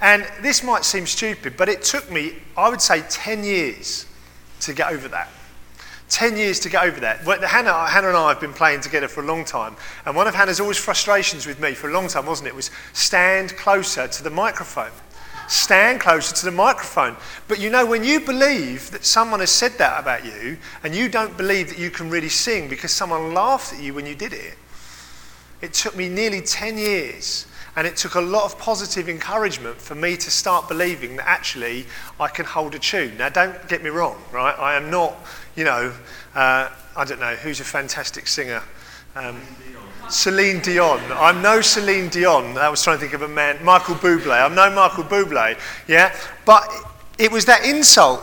And 0.00 0.26
this 0.42 0.62
might 0.62 0.84
seem 0.84 1.06
stupid, 1.06 1.56
but 1.56 1.68
it 1.68 1.82
took 1.82 2.10
me, 2.10 2.34
I 2.56 2.68
would 2.68 2.82
say, 2.82 3.02
10 3.08 3.44
years 3.44 4.06
to 4.60 4.74
get 4.74 4.92
over 4.92 5.08
that. 5.08 5.28
10 6.08 6.36
years 6.36 6.60
to 6.60 6.68
get 6.68 6.84
over 6.84 7.00
that. 7.00 7.20
Hannah, 7.20 7.86
Hannah 7.86 8.08
and 8.08 8.16
I 8.16 8.28
have 8.28 8.40
been 8.40 8.52
playing 8.52 8.80
together 8.80 9.08
for 9.08 9.22
a 9.22 9.26
long 9.26 9.44
time, 9.44 9.76
and 10.04 10.14
one 10.14 10.26
of 10.26 10.34
Hannah's 10.34 10.60
always 10.60 10.76
frustrations 10.76 11.46
with 11.46 11.60
me 11.60 11.72
for 11.72 11.88
a 11.88 11.92
long 11.92 12.08
time, 12.08 12.26
wasn't 12.26 12.48
it, 12.48 12.54
was 12.54 12.70
stand 12.92 13.56
closer 13.56 14.06
to 14.06 14.22
the 14.22 14.30
microphone. 14.30 14.92
Stand 15.48 16.00
closer 16.00 16.34
to 16.34 16.44
the 16.44 16.50
microphone. 16.50 17.16
But 17.48 17.60
you 17.60 17.70
know, 17.70 17.86
when 17.86 18.04
you 18.04 18.20
believe 18.20 18.90
that 18.90 19.04
someone 19.04 19.40
has 19.40 19.50
said 19.50 19.72
that 19.78 20.00
about 20.00 20.24
you, 20.24 20.58
and 20.82 20.94
you 20.94 21.08
don't 21.08 21.36
believe 21.36 21.68
that 21.68 21.78
you 21.78 21.90
can 21.90 22.10
really 22.10 22.28
sing 22.28 22.68
because 22.68 22.92
someone 22.92 23.34
laughed 23.34 23.74
at 23.74 23.80
you 23.80 23.94
when 23.94 24.06
you 24.06 24.14
did 24.14 24.32
it, 24.32 24.58
it 25.60 25.72
took 25.72 25.96
me 25.96 26.08
nearly 26.08 26.40
10 26.40 26.76
years 26.76 27.46
and 27.76 27.86
it 27.86 27.96
took 27.96 28.14
a 28.14 28.20
lot 28.20 28.44
of 28.44 28.58
positive 28.58 29.08
encouragement 29.08 29.76
for 29.76 29.94
me 29.94 30.16
to 30.16 30.30
start 30.30 30.66
believing 30.66 31.16
that 31.16 31.28
actually 31.28 31.86
I 32.18 32.28
can 32.28 32.46
hold 32.46 32.74
a 32.74 32.78
tune. 32.78 33.18
Now, 33.18 33.28
don't 33.28 33.68
get 33.68 33.82
me 33.82 33.90
wrong, 33.90 34.16
right? 34.32 34.58
I 34.58 34.76
am 34.76 34.90
not, 34.90 35.14
you 35.54 35.64
know, 35.64 35.92
uh, 36.34 36.70
I 36.96 37.04
don't 37.04 37.20
know, 37.20 37.34
who's 37.34 37.60
a 37.60 37.64
fantastic 37.64 38.28
singer? 38.28 38.62
Um, 39.14 39.40
Celine 40.08 40.60
Dion. 40.60 41.00
I'm 41.12 41.42
no 41.42 41.60
Celine 41.60 42.08
Dion. 42.08 42.56
I 42.58 42.68
was 42.68 42.82
trying 42.82 42.96
to 42.96 43.00
think 43.00 43.14
of 43.14 43.22
a 43.22 43.28
man. 43.28 43.62
Michael 43.64 43.96
Bublé. 43.96 44.44
I'm 44.44 44.54
no 44.54 44.70
Michael 44.70 45.04
Bublé. 45.04 45.58
Yeah? 45.88 46.16
But 46.44 46.68
it 47.18 47.32
was 47.32 47.44
that 47.46 47.64
insult 47.64 48.22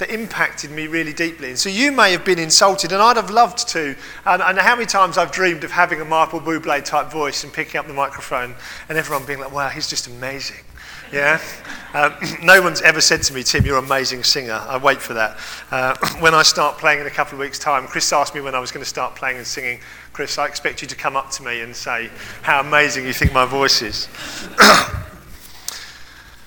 that 0.00 0.10
impacted 0.10 0.70
me 0.70 0.86
really 0.86 1.12
deeply. 1.12 1.50
And 1.50 1.58
so 1.58 1.68
you 1.68 1.92
may 1.92 2.10
have 2.12 2.24
been 2.24 2.38
insulted, 2.38 2.90
and 2.90 3.02
I'd 3.02 3.16
have 3.16 3.30
loved 3.30 3.68
to. 3.68 3.94
And, 4.24 4.42
and 4.42 4.58
how 4.58 4.74
many 4.74 4.86
times 4.86 5.18
I've 5.18 5.30
dreamed 5.30 5.62
of 5.62 5.70
having 5.70 6.00
a 6.00 6.04
Michael 6.04 6.40
Bublé 6.40 6.82
type 6.84 7.10
voice 7.12 7.44
and 7.44 7.52
picking 7.52 7.78
up 7.78 7.86
the 7.86 7.92
microphone, 7.92 8.54
and 8.88 8.96
everyone 8.96 9.26
being 9.26 9.40
like, 9.40 9.52
wow, 9.52 9.68
he's 9.68 9.88
just 9.88 10.06
amazing. 10.08 10.64
Yeah? 11.12 11.40
Um, 11.92 12.14
no 12.44 12.62
one's 12.62 12.80
ever 12.82 13.00
said 13.00 13.20
to 13.24 13.34
me, 13.34 13.42
Tim, 13.42 13.64
you're 13.66 13.76
an 13.76 13.84
amazing 13.84 14.22
singer. 14.22 14.52
I 14.52 14.76
wait 14.76 15.02
for 15.02 15.12
that. 15.14 15.38
Uh, 15.72 15.96
when 16.20 16.34
I 16.34 16.44
start 16.44 16.78
playing 16.78 17.00
in 17.00 17.06
a 17.08 17.10
couple 17.10 17.34
of 17.34 17.40
weeks' 17.40 17.58
time, 17.58 17.88
Chris 17.88 18.12
asked 18.12 18.32
me 18.32 18.40
when 18.40 18.54
I 18.54 18.60
was 18.60 18.70
going 18.70 18.84
to 18.84 18.88
start 18.88 19.16
playing 19.16 19.38
and 19.38 19.44
singing. 19.44 19.80
Chris, 20.12 20.38
I 20.38 20.46
expect 20.46 20.82
you 20.82 20.88
to 20.88 20.96
come 20.96 21.16
up 21.16 21.30
to 21.32 21.42
me 21.42 21.60
and 21.60 21.74
say 21.74 22.10
how 22.42 22.60
amazing 22.60 23.06
you 23.06 23.12
think 23.12 23.32
my 23.32 23.46
voice 23.46 23.82
is. 23.82 24.08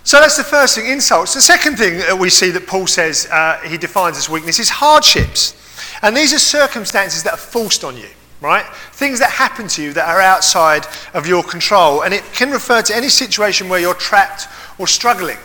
So 0.05 0.19
that's 0.19 0.35
the 0.35 0.43
first 0.43 0.75
thing, 0.75 0.91
insults. 0.91 1.33
The 1.33 1.41
second 1.41 1.77
thing 1.77 1.97
that 1.99 2.19
we 2.19 2.29
see 2.29 2.51
that 2.51 2.67
Paul 2.67 2.87
says 2.87 3.27
uh, 3.31 3.59
he 3.65 3.77
defines 3.77 4.17
as 4.17 4.29
weakness 4.29 4.59
is 4.59 4.69
hardships. 4.69 5.55
And 6.01 6.15
these 6.15 6.33
are 6.33 6.39
circumstances 6.39 7.23
that 7.23 7.33
are 7.33 7.37
forced 7.37 7.85
on 7.85 7.95
you, 7.95 8.09
right? 8.41 8.65
Things 8.91 9.17
that 9.19 9.31
happen 9.31 9.69
to 9.69 9.81
you 9.81 9.93
that 9.93 10.07
are 10.07 10.19
outside 10.19 10.85
of 11.13 11.25
your 11.25 11.41
control. 11.41 12.01
And 12.03 12.13
it 12.13 12.23
can 12.33 12.51
refer 12.51 12.81
to 12.81 12.95
any 12.95 13.07
situation 13.07 13.69
where 13.69 13.79
you're 13.79 13.93
trapped 13.93 14.47
or 14.77 14.87
struggling. 14.87 15.37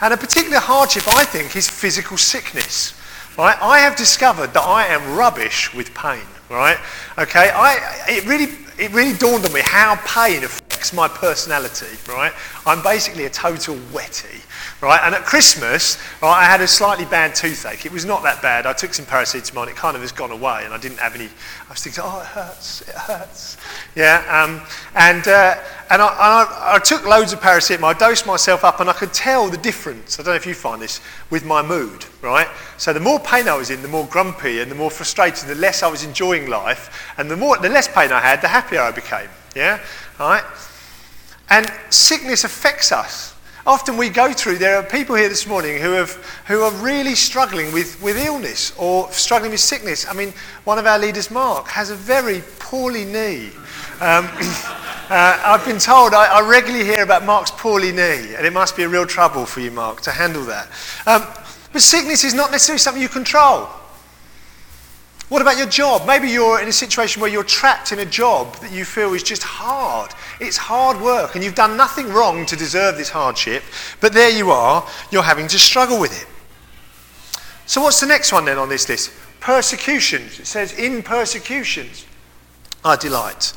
And 0.00 0.12
a 0.12 0.16
particular 0.16 0.58
hardship, 0.58 1.04
I 1.06 1.24
think, 1.24 1.54
is 1.54 1.70
physical 1.70 2.16
sickness. 2.16 2.99
Right? 3.38 3.56
I 3.60 3.78
have 3.80 3.96
discovered 3.96 4.52
that 4.54 4.64
I 4.64 4.86
am 4.86 5.16
rubbish 5.16 5.72
with 5.74 5.94
pain. 5.94 6.22
Right? 6.48 6.78
Okay? 7.18 7.50
I, 7.54 7.78
it, 8.08 8.26
really, 8.26 8.48
it 8.78 8.92
really 8.92 9.16
dawned 9.16 9.44
on 9.44 9.52
me 9.52 9.60
how 9.62 9.96
pain 10.04 10.44
affects 10.44 10.69
my 10.92 11.08
personality. 11.08 11.96
Right? 12.08 12.32
I'm 12.66 12.82
basically 12.82 13.24
a 13.26 13.30
total 13.30 13.76
wetty 13.92 14.40
right? 14.80 15.00
And 15.04 15.14
at 15.14 15.24
Christmas, 15.24 15.98
right, 16.22 16.40
I 16.40 16.44
had 16.44 16.60
a 16.60 16.68
slightly 16.68 17.04
bad 17.04 17.34
toothache. 17.34 17.84
It 17.84 17.92
was 17.92 18.04
not 18.04 18.22
that 18.22 18.40
bad. 18.40 18.66
I 18.66 18.72
took 18.72 18.94
some 18.94 19.04
paracetamol 19.04 19.62
and 19.62 19.70
it 19.70 19.76
kind 19.76 19.94
of 19.94 20.02
has 20.02 20.12
gone 20.12 20.30
away 20.30 20.64
and 20.64 20.72
I 20.72 20.78
didn't 20.78 20.98
have 20.98 21.14
any, 21.14 21.26
I 21.26 21.70
was 21.70 21.82
thinking, 21.82 22.02
oh, 22.04 22.20
it 22.20 22.26
hurts, 22.26 22.82
it 22.82 22.94
hurts. 22.94 23.56
Yeah, 23.94 24.24
um, 24.28 24.62
and, 24.94 25.26
uh, 25.28 25.56
and, 25.90 26.00
I, 26.00 26.06
I, 26.06 26.74
I, 26.76 26.78
took 26.78 27.06
loads 27.06 27.32
of 27.32 27.40
paracetamol, 27.40 27.84
I 27.84 27.98
dosed 27.98 28.26
myself 28.26 28.64
up 28.64 28.80
and 28.80 28.88
I 28.88 28.92
could 28.92 29.12
tell 29.12 29.48
the 29.48 29.58
difference, 29.58 30.18
I 30.18 30.22
don't 30.22 30.32
know 30.32 30.36
if 30.36 30.46
you 30.46 30.54
find 30.54 30.80
this, 30.80 31.00
with 31.30 31.44
my 31.44 31.62
mood, 31.62 32.04
right? 32.22 32.48
So 32.78 32.92
the 32.92 33.00
more 33.00 33.20
pain 33.20 33.48
I 33.48 33.56
was 33.56 33.70
in, 33.70 33.82
the 33.82 33.88
more 33.88 34.06
grumpy 34.06 34.60
and 34.60 34.70
the 34.70 34.76
more 34.76 34.90
frustrated, 34.90 35.48
the 35.48 35.54
less 35.56 35.82
I 35.82 35.88
was 35.88 36.04
enjoying 36.04 36.48
life, 36.48 37.12
and 37.18 37.30
the, 37.30 37.36
more, 37.36 37.58
the 37.58 37.68
less 37.68 37.88
pain 37.88 38.12
I 38.12 38.20
had, 38.20 38.40
the 38.40 38.48
happier 38.48 38.80
I 38.80 38.92
became, 38.92 39.28
yeah? 39.54 39.80
All 40.18 40.30
right? 40.30 40.44
And 41.50 41.70
sickness 41.90 42.44
affects 42.44 42.92
us. 42.92 43.34
Often 43.66 43.98
we 43.98 44.08
go 44.08 44.32
through, 44.32 44.56
there 44.56 44.76
are 44.76 44.82
people 44.82 45.16
here 45.16 45.28
this 45.28 45.46
morning 45.46 45.80
who, 45.80 45.90
have, 45.90 46.12
who 46.46 46.62
are 46.62 46.72
really 46.82 47.14
struggling 47.14 47.72
with, 47.72 48.00
with 48.02 48.16
illness 48.16 48.72
or 48.78 49.10
struggling 49.12 49.50
with 49.50 49.60
sickness. 49.60 50.06
I 50.08 50.14
mean, 50.14 50.32
one 50.64 50.78
of 50.78 50.86
our 50.86 50.98
leaders, 50.98 51.30
Mark, 51.30 51.68
has 51.68 51.90
a 51.90 51.94
very 51.94 52.42
poorly 52.58 53.04
knee. 53.04 53.50
Um, 54.00 54.26
uh, 55.10 55.42
I've 55.44 55.64
been 55.66 55.78
told, 55.78 56.14
I, 56.14 56.38
I, 56.38 56.48
regularly 56.48 56.84
hear 56.86 57.02
about 57.02 57.24
Mark's 57.26 57.50
poorly 57.50 57.92
knee, 57.92 58.34
and 58.34 58.46
it 58.46 58.52
must 58.52 58.76
be 58.76 58.84
a 58.84 58.88
real 58.88 59.06
trouble 59.06 59.44
for 59.44 59.60
you, 59.60 59.70
Mark, 59.70 60.00
to 60.02 60.10
handle 60.10 60.44
that. 60.44 60.68
Um, 61.06 61.26
but 61.72 61.82
sickness 61.82 62.24
is 62.24 62.32
not 62.32 62.50
necessarily 62.50 62.78
something 62.78 63.02
you 63.02 63.08
control. 63.08 63.68
What 65.30 65.42
about 65.42 65.58
your 65.58 65.68
job? 65.68 66.08
Maybe 66.08 66.28
you're 66.28 66.60
in 66.60 66.66
a 66.66 66.72
situation 66.72 67.22
where 67.22 67.30
you're 67.30 67.44
trapped 67.44 67.92
in 67.92 68.00
a 68.00 68.04
job 68.04 68.56
that 68.56 68.72
you 68.72 68.84
feel 68.84 69.14
is 69.14 69.22
just 69.22 69.44
hard. 69.44 70.10
It's 70.40 70.56
hard 70.56 71.00
work, 71.00 71.36
and 71.36 71.44
you've 71.44 71.54
done 71.54 71.76
nothing 71.76 72.08
wrong 72.08 72.44
to 72.46 72.56
deserve 72.56 72.96
this 72.96 73.10
hardship, 73.10 73.62
but 74.00 74.12
there 74.12 74.30
you 74.30 74.50
are, 74.50 74.84
you're 75.12 75.22
having 75.22 75.46
to 75.46 75.58
struggle 75.58 76.00
with 76.00 76.20
it. 76.20 76.26
So, 77.66 77.80
what's 77.80 78.00
the 78.00 78.08
next 78.08 78.32
one 78.32 78.44
then 78.44 78.58
on 78.58 78.68
this 78.68 78.88
list? 78.88 79.12
Persecutions. 79.38 80.40
It 80.40 80.48
says, 80.48 80.76
in 80.76 81.00
persecutions, 81.00 82.06
I 82.84 82.96
delight. 82.96 83.52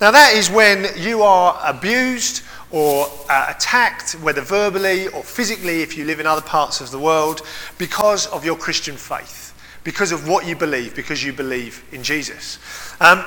Now, 0.00 0.10
that 0.10 0.34
is 0.34 0.50
when 0.50 0.88
you 0.96 1.22
are 1.22 1.60
abused 1.64 2.42
or 2.72 3.06
uh, 3.30 3.54
attacked, 3.56 4.14
whether 4.14 4.40
verbally 4.40 5.06
or 5.06 5.22
physically, 5.22 5.82
if 5.82 5.96
you 5.96 6.04
live 6.04 6.18
in 6.18 6.26
other 6.26 6.42
parts 6.42 6.80
of 6.80 6.90
the 6.90 6.98
world, 6.98 7.42
because 7.78 8.26
of 8.26 8.44
your 8.44 8.56
Christian 8.56 8.96
faith 8.96 9.41
because 9.84 10.12
of 10.12 10.28
what 10.28 10.46
you 10.46 10.56
believe, 10.56 10.94
because 10.94 11.22
you 11.24 11.32
believe 11.32 11.84
in 11.92 12.02
Jesus. 12.02 12.58
Um, 13.00 13.24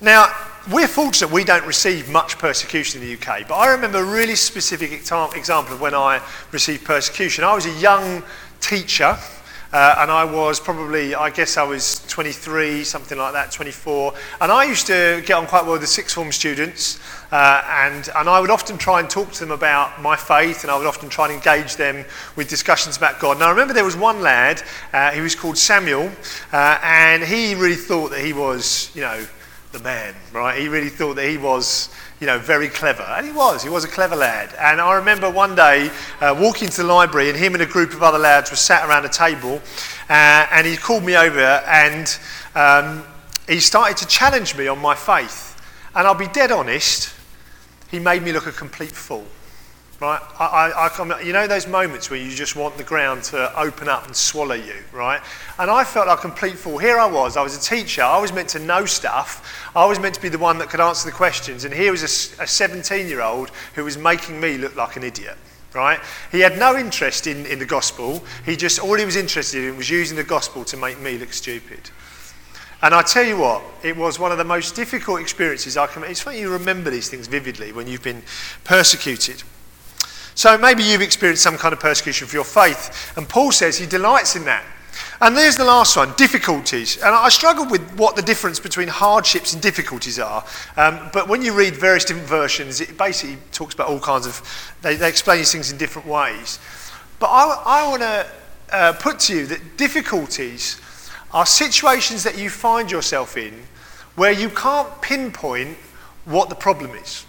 now, 0.00 0.34
we're 0.70 0.88
fortunate 0.88 1.32
we 1.32 1.44
don't 1.44 1.66
receive 1.66 2.08
much 2.10 2.38
persecution 2.38 3.00
in 3.00 3.08
the 3.08 3.14
UK, 3.14 3.46
but 3.48 3.54
I 3.54 3.72
remember 3.72 3.98
a 3.98 4.04
really 4.04 4.34
specific 4.34 4.92
example 4.92 5.74
of 5.74 5.80
when 5.80 5.94
I 5.94 6.20
received 6.52 6.84
persecution. 6.84 7.44
I 7.44 7.54
was 7.54 7.66
a 7.66 7.78
young 7.78 8.22
teacher. 8.60 9.16
Uh, 9.72 9.96
and 9.98 10.10
I 10.10 10.24
was 10.24 10.60
probably, 10.60 11.14
I 11.14 11.30
guess 11.30 11.56
I 11.56 11.64
was 11.64 12.04
23, 12.08 12.84
something 12.84 13.18
like 13.18 13.32
that, 13.32 13.50
24. 13.50 14.14
And 14.40 14.52
I 14.52 14.64
used 14.64 14.86
to 14.86 15.22
get 15.26 15.32
on 15.36 15.46
quite 15.46 15.64
well 15.64 15.72
with 15.72 15.80
the 15.80 15.86
sixth 15.86 16.14
form 16.14 16.30
students. 16.30 17.00
Uh, 17.32 17.62
and, 17.68 18.08
and 18.16 18.28
I 18.28 18.40
would 18.40 18.50
often 18.50 18.78
try 18.78 19.00
and 19.00 19.10
talk 19.10 19.32
to 19.32 19.40
them 19.40 19.50
about 19.50 20.00
my 20.00 20.14
faith, 20.14 20.62
and 20.62 20.70
I 20.70 20.78
would 20.78 20.86
often 20.86 21.08
try 21.08 21.26
and 21.26 21.34
engage 21.34 21.76
them 21.76 22.04
with 22.36 22.48
discussions 22.48 22.96
about 22.96 23.18
God. 23.18 23.38
Now, 23.38 23.46
I 23.46 23.50
remember 23.50 23.74
there 23.74 23.84
was 23.84 23.96
one 23.96 24.22
lad, 24.22 24.62
uh, 24.92 25.10
he 25.10 25.20
was 25.20 25.34
called 25.34 25.58
Samuel, 25.58 26.10
uh, 26.52 26.78
and 26.82 27.24
he 27.24 27.54
really 27.54 27.74
thought 27.74 28.10
that 28.10 28.24
he 28.24 28.32
was, 28.32 28.90
you 28.94 29.00
know, 29.00 29.26
the 29.72 29.80
man, 29.80 30.14
right? 30.32 30.58
He 30.58 30.68
really 30.68 30.88
thought 30.88 31.16
that 31.16 31.28
he 31.28 31.36
was, 31.36 31.90
you 32.20 32.26
know, 32.26 32.38
very 32.38 32.68
clever. 32.68 33.02
And 33.02 33.26
he 33.26 33.32
was, 33.32 33.62
he 33.62 33.68
was 33.68 33.84
a 33.84 33.88
clever 33.88 34.16
lad. 34.16 34.54
And 34.58 34.80
I 34.80 34.94
remember 34.94 35.30
one 35.30 35.54
day 35.54 35.90
uh, 36.20 36.34
walking 36.38 36.68
to 36.68 36.82
the 36.82 36.88
library, 36.88 37.28
and 37.28 37.38
him 37.38 37.54
and 37.54 37.62
a 37.62 37.66
group 37.66 37.92
of 37.92 38.02
other 38.02 38.18
lads 38.18 38.50
were 38.50 38.56
sat 38.56 38.88
around 38.88 39.04
a 39.04 39.08
table, 39.08 39.60
uh, 40.08 40.46
and 40.50 40.66
he 40.66 40.76
called 40.76 41.04
me 41.04 41.16
over 41.16 41.40
and 41.40 42.18
um, 42.54 43.04
he 43.48 43.60
started 43.60 43.96
to 43.98 44.06
challenge 44.06 44.56
me 44.56 44.66
on 44.66 44.78
my 44.78 44.94
faith. 44.94 45.60
And 45.94 46.06
I'll 46.06 46.14
be 46.14 46.28
dead 46.28 46.52
honest, 46.52 47.14
he 47.90 47.98
made 47.98 48.22
me 48.22 48.32
look 48.32 48.46
a 48.46 48.52
complete 48.52 48.92
fool. 48.92 49.26
Right? 49.98 50.20
I, 50.38 50.44
I, 50.44 50.88
I, 50.88 51.20
you 51.22 51.32
know 51.32 51.46
those 51.46 51.66
moments 51.66 52.10
where 52.10 52.20
you 52.20 52.30
just 52.30 52.54
want 52.54 52.76
the 52.76 52.84
ground 52.84 53.22
to 53.24 53.58
open 53.58 53.88
up 53.88 54.04
and 54.04 54.14
swallow 54.14 54.54
you, 54.54 54.74
right? 54.92 55.22
And 55.58 55.70
I 55.70 55.84
felt 55.84 56.06
like 56.06 56.18
a 56.18 56.20
complete 56.20 56.58
fool. 56.58 56.76
Here 56.76 56.98
I 56.98 57.06
was, 57.06 57.38
I 57.38 57.42
was 57.42 57.56
a 57.56 57.60
teacher, 57.60 58.02
I 58.02 58.20
was 58.20 58.30
meant 58.30 58.50
to 58.50 58.58
know 58.58 58.84
stuff, 58.84 59.70
I 59.74 59.86
was 59.86 59.98
meant 59.98 60.14
to 60.14 60.20
be 60.20 60.28
the 60.28 60.38
one 60.38 60.58
that 60.58 60.68
could 60.68 60.80
answer 60.80 61.08
the 61.08 61.16
questions, 61.16 61.64
and 61.64 61.72
here 61.72 61.92
was 61.92 62.02
a 62.02 62.46
17 62.46 63.08
year 63.08 63.22
old 63.22 63.50
who 63.74 63.84
was 63.84 63.96
making 63.96 64.38
me 64.38 64.58
look 64.58 64.76
like 64.76 64.96
an 64.96 65.02
idiot. 65.02 65.38
Right? 65.72 66.00
He 66.32 66.40
had 66.40 66.58
no 66.58 66.76
interest 66.76 67.26
in, 67.26 67.44
in 67.46 67.58
the 67.58 67.66
gospel. 67.66 68.24
He 68.46 68.56
just, 68.56 68.78
all 68.78 68.94
he 68.94 69.04
was 69.04 69.16
interested 69.16 69.62
in 69.62 69.76
was 69.76 69.90
using 69.90 70.16
the 70.16 70.24
gospel 70.24 70.64
to 70.64 70.76
make 70.76 70.98
me 71.00 71.18
look 71.18 71.34
stupid. 71.34 71.90
And 72.82 72.94
I 72.94 73.02
tell 73.02 73.24
you 73.24 73.38
what, 73.38 73.62
it 73.82 73.94
was 73.94 74.18
one 74.18 74.32
of 74.32 74.38
the 74.38 74.44
most 74.44 74.74
difficult 74.74 75.20
experiences 75.20 75.76
I 75.76 75.86
can. 75.86 76.04
It's 76.04 76.22
funny 76.22 76.40
you 76.40 76.50
remember 76.50 76.88
these 76.90 77.10
things 77.10 77.26
vividly 77.26 77.72
when 77.72 77.86
you've 77.86 78.02
been 78.02 78.22
persecuted. 78.64 79.42
So 80.36 80.56
maybe 80.58 80.82
you've 80.82 81.00
experienced 81.00 81.42
some 81.42 81.56
kind 81.56 81.72
of 81.72 81.80
persecution 81.80 82.28
for 82.28 82.36
your 82.36 82.44
faith. 82.44 83.12
And 83.16 83.26
Paul 83.26 83.52
says 83.52 83.78
he 83.78 83.86
delights 83.86 84.36
in 84.36 84.44
that. 84.44 84.64
And 85.20 85.34
there's 85.34 85.56
the 85.56 85.64
last 85.64 85.96
one 85.96 86.12
difficulties. 86.16 86.96
And 86.96 87.06
I 87.06 87.30
struggled 87.30 87.70
with 87.70 87.80
what 87.98 88.16
the 88.16 88.22
difference 88.22 88.60
between 88.60 88.88
hardships 88.88 89.54
and 89.54 89.62
difficulties 89.62 90.18
are. 90.18 90.44
Um, 90.76 91.08
but 91.12 91.26
when 91.26 91.40
you 91.40 91.54
read 91.54 91.74
various 91.74 92.04
different 92.04 92.28
versions, 92.28 92.82
it 92.82 92.98
basically 92.98 93.38
talks 93.50 93.74
about 93.74 93.88
all 93.88 93.98
kinds 93.98 94.26
of, 94.26 94.74
they, 94.82 94.96
they 94.96 95.08
explain 95.08 95.38
these 95.38 95.52
things 95.52 95.72
in 95.72 95.78
different 95.78 96.06
ways. 96.06 96.58
But 97.18 97.28
I, 97.30 97.62
I 97.64 97.88
want 97.88 98.02
to 98.02 98.26
uh, 98.72 98.92
put 98.92 99.20
to 99.20 99.36
you 99.36 99.46
that 99.46 99.78
difficulties 99.78 100.80
are 101.32 101.46
situations 101.46 102.24
that 102.24 102.38
you 102.38 102.50
find 102.50 102.90
yourself 102.90 103.38
in 103.38 103.54
where 104.16 104.32
you 104.32 104.50
can't 104.50 105.00
pinpoint 105.00 105.76
what 106.26 106.50
the 106.50 106.54
problem 106.54 106.90
is. 106.92 107.25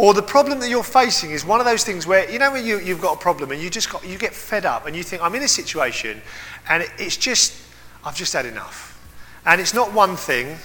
Or 0.00 0.14
the 0.14 0.22
problem 0.22 0.60
that 0.60 0.70
you're 0.70 0.82
facing 0.82 1.32
is 1.32 1.44
one 1.44 1.60
of 1.60 1.66
those 1.66 1.84
things 1.84 2.06
where, 2.06 2.28
you 2.30 2.38
know, 2.38 2.50
when 2.52 2.64
you, 2.64 2.80
you've 2.80 3.02
got 3.02 3.18
a 3.18 3.20
problem 3.20 3.50
and 3.50 3.60
you 3.60 3.68
just 3.68 3.90
got, 3.90 4.02
you 4.02 4.16
get 4.16 4.32
fed 4.32 4.64
up 4.64 4.86
and 4.86 4.96
you 4.96 5.02
think, 5.02 5.20
I'm 5.20 5.34
in 5.34 5.42
a 5.42 5.48
situation 5.48 6.22
and 6.70 6.86
it's 6.96 7.18
just, 7.18 7.52
I've 8.02 8.16
just 8.16 8.32
had 8.32 8.46
enough. 8.46 8.98
And 9.44 9.60
it's 9.60 9.74
not 9.74 9.92
one 9.92 10.16
thing, 10.16 10.56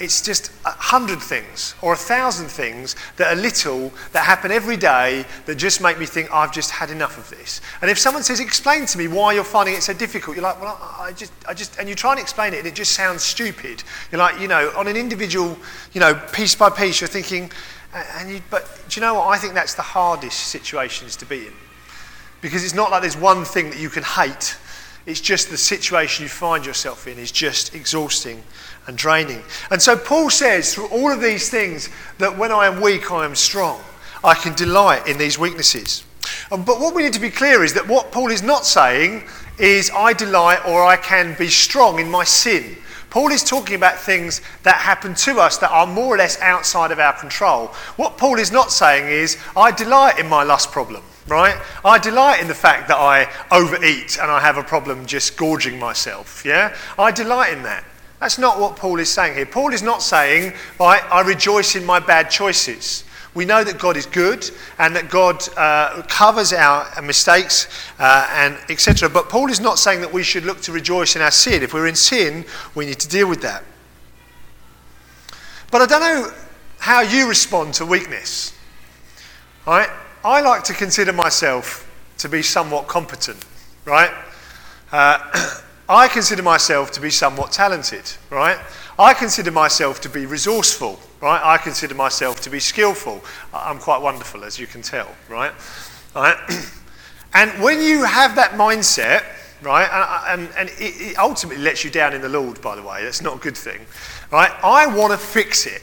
it's 0.00 0.22
just 0.22 0.52
a 0.64 0.70
hundred 0.70 1.20
things 1.20 1.74
or 1.82 1.92
a 1.92 1.96
thousand 1.96 2.48
things 2.48 2.96
that 3.16 3.30
are 3.30 3.38
little 3.38 3.92
that 4.12 4.24
happen 4.24 4.50
every 4.50 4.78
day 4.78 5.26
that 5.44 5.56
just 5.56 5.82
make 5.82 5.98
me 5.98 6.06
think 6.06 6.32
I've 6.32 6.52
just 6.52 6.70
had 6.70 6.90
enough 6.90 7.18
of 7.18 7.28
this. 7.28 7.60
And 7.82 7.90
if 7.90 7.98
someone 7.98 8.22
says, 8.22 8.40
"Explain 8.40 8.86
to 8.86 8.96
me 8.96 9.08
why 9.08 9.34
you're 9.34 9.44
finding 9.44 9.74
it 9.74 9.82
so 9.82 9.92
difficult," 9.92 10.36
you're 10.36 10.44
like, 10.44 10.62
"Well, 10.62 10.78
I 10.80 11.12
just, 11.12 11.32
I 11.48 11.52
just," 11.52 11.78
and 11.78 11.88
you 11.88 11.96
try 11.96 12.12
and 12.12 12.20
explain 12.20 12.54
it, 12.54 12.58
and 12.58 12.66
it 12.66 12.76
just 12.76 12.92
sounds 12.92 13.24
stupid. 13.24 13.82
You're 14.12 14.20
like, 14.20 14.38
you 14.40 14.46
know, 14.46 14.72
on 14.76 14.86
an 14.86 14.96
individual, 14.96 15.58
you 15.92 16.00
know, 16.00 16.14
piece 16.32 16.54
by 16.54 16.70
piece, 16.70 17.00
you're 17.00 17.08
thinking, 17.08 17.50
and 17.94 18.30
you, 18.30 18.40
but 18.50 18.68
do 18.88 19.00
you 19.00 19.06
know 19.06 19.14
what? 19.14 19.28
I 19.28 19.38
think 19.38 19.54
that's 19.54 19.74
the 19.74 19.82
hardest 19.82 20.48
situations 20.48 21.16
to 21.16 21.26
be 21.26 21.46
in, 21.46 21.52
because 22.40 22.64
it's 22.64 22.74
not 22.74 22.90
like 22.90 23.02
there's 23.02 23.16
one 23.16 23.44
thing 23.44 23.70
that 23.70 23.78
you 23.78 23.88
can 23.88 24.02
hate. 24.02 24.56
It's 25.06 25.20
just 25.20 25.48
the 25.48 25.56
situation 25.56 26.22
you 26.22 26.28
find 26.28 26.66
yourself 26.66 27.06
in 27.06 27.18
is 27.18 27.32
just 27.32 27.74
exhausting 27.74 28.42
and 28.86 28.98
draining. 28.98 29.42
And 29.70 29.80
so 29.80 29.96
Paul 29.96 30.28
says 30.28 30.74
through 30.74 30.88
all 30.88 31.10
of 31.10 31.22
these 31.22 31.48
things 31.48 31.88
that 32.18 32.36
when 32.36 32.52
I 32.52 32.66
am 32.66 32.82
weak, 32.82 33.10
I 33.10 33.24
am 33.24 33.34
strong. 33.34 33.80
I 34.22 34.34
can 34.34 34.54
delight 34.54 35.06
in 35.06 35.16
these 35.16 35.38
weaknesses. 35.38 36.04
Um, 36.52 36.62
but 36.64 36.80
what 36.80 36.94
we 36.94 37.04
need 37.04 37.14
to 37.14 37.20
be 37.20 37.30
clear 37.30 37.64
is 37.64 37.72
that 37.74 37.88
what 37.88 38.12
Paul 38.12 38.30
is 38.30 38.42
not 38.42 38.66
saying 38.66 39.24
is 39.58 39.90
I 39.96 40.12
delight 40.12 40.60
or 40.66 40.84
I 40.84 40.96
can 40.96 41.34
be 41.38 41.48
strong 41.48 42.00
in 42.00 42.10
my 42.10 42.24
sin. 42.24 42.76
Paul 43.10 43.32
is 43.32 43.42
talking 43.42 43.76
about 43.76 43.98
things 43.98 44.40
that 44.64 44.76
happen 44.76 45.14
to 45.14 45.40
us 45.40 45.58
that 45.58 45.70
are 45.70 45.86
more 45.86 46.14
or 46.14 46.18
less 46.18 46.40
outside 46.40 46.90
of 46.90 46.98
our 46.98 47.14
control. 47.14 47.68
What 47.96 48.18
Paul 48.18 48.38
is 48.38 48.52
not 48.52 48.70
saying 48.70 49.08
is 49.10 49.38
I 49.56 49.70
delight 49.70 50.18
in 50.18 50.28
my 50.28 50.42
lust 50.42 50.70
problem 50.70 51.02
right? 51.28 51.60
I 51.84 51.98
delight 51.98 52.40
in 52.40 52.48
the 52.48 52.54
fact 52.54 52.88
that 52.88 52.96
I 52.96 53.30
overeat 53.54 54.18
and 54.18 54.30
I 54.30 54.40
have 54.40 54.56
a 54.56 54.62
problem 54.62 55.06
just 55.06 55.36
gorging 55.36 55.78
myself, 55.78 56.42
yeah? 56.44 56.74
I 56.98 57.12
delight 57.12 57.52
in 57.52 57.62
that. 57.64 57.84
That's 58.20 58.38
not 58.38 58.58
what 58.58 58.76
Paul 58.76 58.98
is 58.98 59.10
saying 59.10 59.34
here. 59.34 59.46
Paul 59.46 59.72
is 59.72 59.82
not 59.82 60.02
saying, 60.02 60.54
right, 60.80 61.02
I 61.12 61.20
rejoice 61.20 61.76
in 61.76 61.84
my 61.84 62.00
bad 62.00 62.30
choices. 62.30 63.04
We 63.38 63.44
know 63.44 63.62
that 63.62 63.78
God 63.78 63.96
is 63.96 64.04
good 64.04 64.50
and 64.80 64.96
that 64.96 65.10
God 65.10 65.48
uh, 65.56 66.02
covers 66.08 66.52
our 66.52 67.00
mistakes 67.02 67.68
uh, 68.00 68.28
and 68.32 68.58
etc. 68.68 69.08
But 69.08 69.28
Paul 69.28 69.48
is 69.48 69.60
not 69.60 69.78
saying 69.78 70.00
that 70.00 70.12
we 70.12 70.24
should 70.24 70.44
look 70.44 70.60
to 70.62 70.72
rejoice 70.72 71.14
in 71.14 71.22
our 71.22 71.30
sin. 71.30 71.62
If 71.62 71.72
we're 71.72 71.86
in 71.86 71.94
sin, 71.94 72.44
we 72.74 72.84
need 72.84 72.98
to 72.98 73.06
deal 73.06 73.28
with 73.28 73.40
that. 73.42 73.62
But 75.70 75.82
I 75.82 75.86
don't 75.86 76.00
know 76.00 76.32
how 76.80 77.02
you 77.02 77.28
respond 77.28 77.74
to 77.74 77.86
weakness. 77.86 78.52
Right? 79.64 79.88
I 80.24 80.40
like 80.40 80.64
to 80.64 80.74
consider 80.74 81.12
myself 81.12 81.88
to 82.18 82.28
be 82.28 82.42
somewhat 82.42 82.88
competent, 82.88 83.44
right? 83.84 84.10
Uh, 84.90 85.60
I 85.88 86.08
consider 86.08 86.42
myself 86.42 86.90
to 86.92 87.00
be 87.00 87.10
somewhat 87.10 87.50
talented, 87.52 88.04
right? 88.30 88.58
I 88.98 89.14
consider 89.14 89.50
myself 89.50 90.00
to 90.02 90.10
be 90.10 90.26
resourceful, 90.26 91.00
right? 91.22 91.40
I 91.42 91.56
consider 91.56 91.94
myself 91.94 92.40
to 92.42 92.50
be 92.50 92.60
skillful. 92.60 93.24
I'm 93.54 93.78
quite 93.78 94.02
wonderful, 94.02 94.44
as 94.44 94.58
you 94.58 94.66
can 94.66 94.82
tell, 94.82 95.08
right? 95.30 95.52
right? 96.14 96.36
and 97.34 97.50
when 97.62 97.80
you 97.80 98.04
have 98.04 98.34
that 98.34 98.52
mindset, 98.52 99.24
right, 99.62 99.88
and, 100.28 100.42
and, 100.42 100.54
and 100.58 100.68
it, 100.78 101.12
it 101.12 101.18
ultimately 101.18 101.62
lets 101.62 101.84
you 101.84 101.90
down 101.90 102.12
in 102.12 102.20
the 102.20 102.28
Lord, 102.28 102.60
by 102.60 102.76
the 102.76 102.82
way, 102.82 103.02
that's 103.04 103.22
not 103.22 103.36
a 103.36 103.40
good 103.40 103.56
thing, 103.56 103.80
right? 104.30 104.52
I 104.62 104.86
want 104.86 105.12
to 105.12 105.18
fix 105.18 105.66
it. 105.66 105.82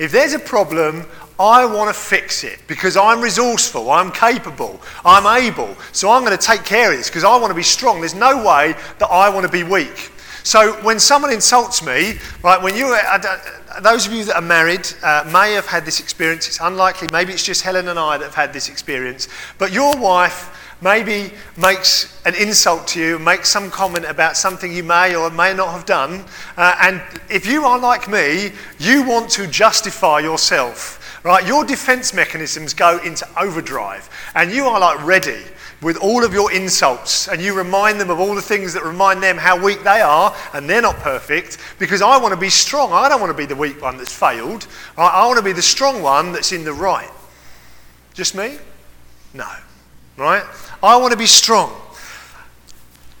If 0.00 0.10
there's 0.10 0.32
a 0.32 0.38
problem, 0.38 1.06
I 1.40 1.64
want 1.66 1.94
to 1.94 1.98
fix 1.98 2.42
it 2.42 2.58
because 2.66 2.96
I'm 2.96 3.20
resourceful, 3.20 3.90
I'm 3.90 4.10
capable, 4.10 4.80
I'm 5.04 5.42
able. 5.42 5.76
So 5.92 6.10
I'm 6.10 6.24
going 6.24 6.36
to 6.36 6.42
take 6.42 6.64
care 6.64 6.90
of 6.90 6.98
this 6.98 7.08
because 7.08 7.24
I 7.24 7.36
want 7.36 7.50
to 7.50 7.54
be 7.54 7.62
strong. 7.62 8.00
There's 8.00 8.14
no 8.14 8.38
way 8.38 8.74
that 8.98 9.06
I 9.06 9.28
want 9.28 9.46
to 9.46 9.52
be 9.52 9.62
weak. 9.62 10.10
So 10.42 10.72
when 10.82 10.98
someone 10.98 11.32
insults 11.32 11.84
me, 11.84 12.14
right, 12.42 12.60
when 12.60 12.74
you, 12.74 12.96
those 13.82 14.06
of 14.06 14.12
you 14.12 14.24
that 14.24 14.36
are 14.36 14.42
married 14.42 14.88
uh, 15.02 15.28
may 15.32 15.52
have 15.52 15.66
had 15.66 15.84
this 15.84 16.00
experience. 16.00 16.48
It's 16.48 16.60
unlikely. 16.60 17.08
Maybe 17.12 17.32
it's 17.32 17.44
just 17.44 17.62
Helen 17.62 17.88
and 17.88 17.98
I 17.98 18.18
that 18.18 18.24
have 18.24 18.34
had 18.34 18.52
this 18.52 18.68
experience. 18.68 19.28
But 19.58 19.72
your 19.72 19.96
wife 19.96 20.54
maybe 20.80 21.32
makes 21.56 22.20
an 22.24 22.34
insult 22.34 22.86
to 22.88 23.00
you, 23.00 23.18
makes 23.18 23.48
some 23.48 23.70
comment 23.70 24.06
about 24.06 24.36
something 24.36 24.72
you 24.72 24.84
may 24.84 25.14
or 25.14 25.30
may 25.30 25.52
not 25.52 25.70
have 25.72 25.86
done. 25.86 26.24
Uh, 26.56 26.76
and 26.80 27.02
if 27.28 27.46
you 27.46 27.64
are 27.64 27.78
like 27.78 28.08
me, 28.08 28.52
you 28.78 29.06
want 29.06 29.30
to 29.30 29.46
justify 29.46 30.20
yourself 30.20 30.97
right? 31.24 31.46
Your 31.46 31.64
defense 31.64 32.12
mechanisms 32.14 32.74
go 32.74 32.98
into 32.98 33.26
overdrive, 33.40 34.08
and 34.34 34.50
you 34.50 34.64
are 34.66 34.80
like 34.80 35.04
ready 35.04 35.42
with 35.80 35.96
all 35.98 36.24
of 36.24 36.32
your 36.32 36.52
insults, 36.52 37.28
and 37.28 37.40
you 37.40 37.54
remind 37.54 38.00
them 38.00 38.10
of 38.10 38.18
all 38.18 38.34
the 38.34 38.42
things 38.42 38.72
that 38.74 38.82
remind 38.82 39.22
them 39.22 39.36
how 39.36 39.62
weak 39.62 39.82
they 39.84 40.00
are, 40.00 40.34
and 40.52 40.68
they're 40.68 40.82
not 40.82 40.96
perfect, 40.96 41.58
because 41.78 42.02
I 42.02 42.18
want 42.18 42.34
to 42.34 42.40
be 42.40 42.50
strong. 42.50 42.92
I 42.92 43.08
don't 43.08 43.20
want 43.20 43.30
to 43.30 43.36
be 43.36 43.46
the 43.46 43.54
weak 43.54 43.80
one 43.80 43.96
that's 43.96 44.12
failed. 44.12 44.66
I 44.96 45.24
want 45.26 45.38
to 45.38 45.44
be 45.44 45.52
the 45.52 45.62
strong 45.62 46.02
one 46.02 46.32
that's 46.32 46.52
in 46.52 46.64
the 46.64 46.72
right. 46.72 47.10
Just 48.12 48.34
me? 48.34 48.58
No. 49.34 49.48
Right? 50.16 50.42
I 50.82 50.96
want 50.96 51.12
to 51.12 51.18
be 51.18 51.26
strong. 51.26 51.72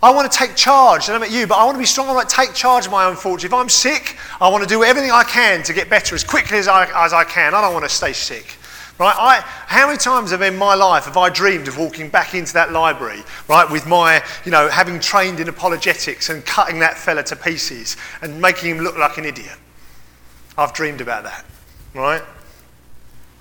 I 0.02 0.10
want 0.10 0.30
to 0.30 0.38
take 0.38 0.54
charge. 0.54 1.04
I 1.04 1.06
don't 1.12 1.20
know 1.20 1.26
about 1.26 1.36
you, 1.36 1.46
but 1.46 1.56
I 1.56 1.64
want 1.64 1.74
to 1.74 1.80
be 1.80 1.86
strong. 1.86 2.08
I 2.08 2.14
want 2.14 2.28
to 2.28 2.36
take 2.36 2.54
charge 2.54 2.86
of 2.86 2.92
my 2.92 3.04
own 3.04 3.16
fortune. 3.16 3.48
If 3.48 3.54
I'm 3.54 3.68
sick, 3.68 4.16
I 4.40 4.48
want 4.48 4.62
to 4.62 4.68
do 4.68 4.84
everything 4.84 5.10
I 5.10 5.24
can 5.24 5.64
to 5.64 5.72
get 5.72 5.90
better 5.90 6.14
as 6.14 6.22
quickly 6.22 6.58
as 6.58 6.68
I, 6.68 6.84
as 7.04 7.12
I 7.12 7.24
can. 7.24 7.52
I 7.52 7.60
don't 7.60 7.72
want 7.72 7.84
to 7.84 7.88
stay 7.88 8.12
sick. 8.12 8.56
Right? 8.98 9.14
I, 9.16 9.40
how 9.40 9.86
many 9.86 9.98
times 9.98 10.32
have 10.32 10.42
in 10.42 10.56
my 10.56 10.74
life 10.74 11.04
have 11.04 11.16
I 11.16 11.30
dreamed 11.30 11.68
of 11.68 11.78
walking 11.78 12.08
back 12.08 12.34
into 12.34 12.52
that 12.54 12.72
library, 12.72 13.22
right, 13.48 13.68
with 13.70 13.86
my, 13.86 14.24
you 14.44 14.50
know, 14.50 14.68
having 14.68 14.98
trained 14.98 15.38
in 15.38 15.48
apologetics 15.48 16.30
and 16.30 16.44
cutting 16.44 16.80
that 16.80 16.98
fella 16.98 17.22
to 17.24 17.36
pieces 17.36 17.96
and 18.22 18.40
making 18.40 18.70
him 18.70 18.78
look 18.78 18.98
like 18.98 19.16
an 19.16 19.24
idiot? 19.24 19.56
I've 20.56 20.72
dreamed 20.72 21.00
about 21.00 21.22
that, 21.24 21.44
right? 21.94 22.22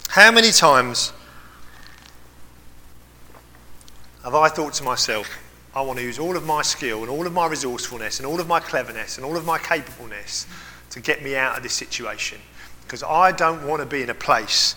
How 0.09 0.31
many 0.31 0.51
times 0.51 1.11
have 4.23 4.35
I 4.35 4.49
thought 4.49 4.73
to 4.75 4.83
myself, 4.83 5.27
I 5.77 5.81
want 5.81 5.99
to 5.99 6.03
use 6.03 6.17
all 6.17 6.35
of 6.35 6.43
my 6.43 6.63
skill 6.63 7.03
and 7.03 7.09
all 7.11 7.27
of 7.27 7.33
my 7.33 7.45
resourcefulness 7.45 8.17
and 8.17 8.25
all 8.25 8.39
of 8.39 8.47
my 8.47 8.59
cleverness 8.59 9.17
and 9.17 9.23
all 9.23 9.37
of 9.37 9.45
my 9.45 9.59
capableness 9.59 10.47
to 10.89 10.99
get 10.99 11.23
me 11.23 11.35
out 11.35 11.55
of 11.55 11.61
this 11.61 11.73
situation 11.73 12.39
because 12.81 13.03
I 13.03 13.31
don't 13.31 13.67
want 13.67 13.81
to 13.81 13.85
be 13.85 14.01
in 14.01 14.09
a 14.09 14.15
place 14.15 14.75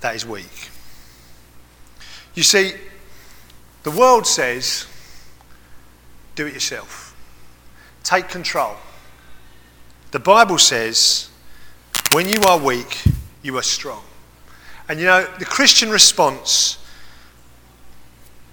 that 0.00 0.16
is 0.16 0.24
weak. 0.24 0.70
You 2.34 2.42
see, 2.44 2.72
the 3.82 3.90
world 3.90 4.26
says, 4.26 4.86
do 6.34 6.46
it 6.46 6.54
yourself, 6.54 7.14
take 8.02 8.30
control. 8.30 8.76
The 10.12 10.18
Bible 10.18 10.56
says, 10.56 11.28
when 12.12 12.26
you 12.26 12.40
are 12.44 12.58
weak, 12.58 13.02
you 13.42 13.58
are 13.58 13.62
strong. 13.62 14.02
And 14.88 14.98
you 14.98 15.04
know, 15.04 15.28
the 15.38 15.44
Christian 15.44 15.90
response 15.90 16.78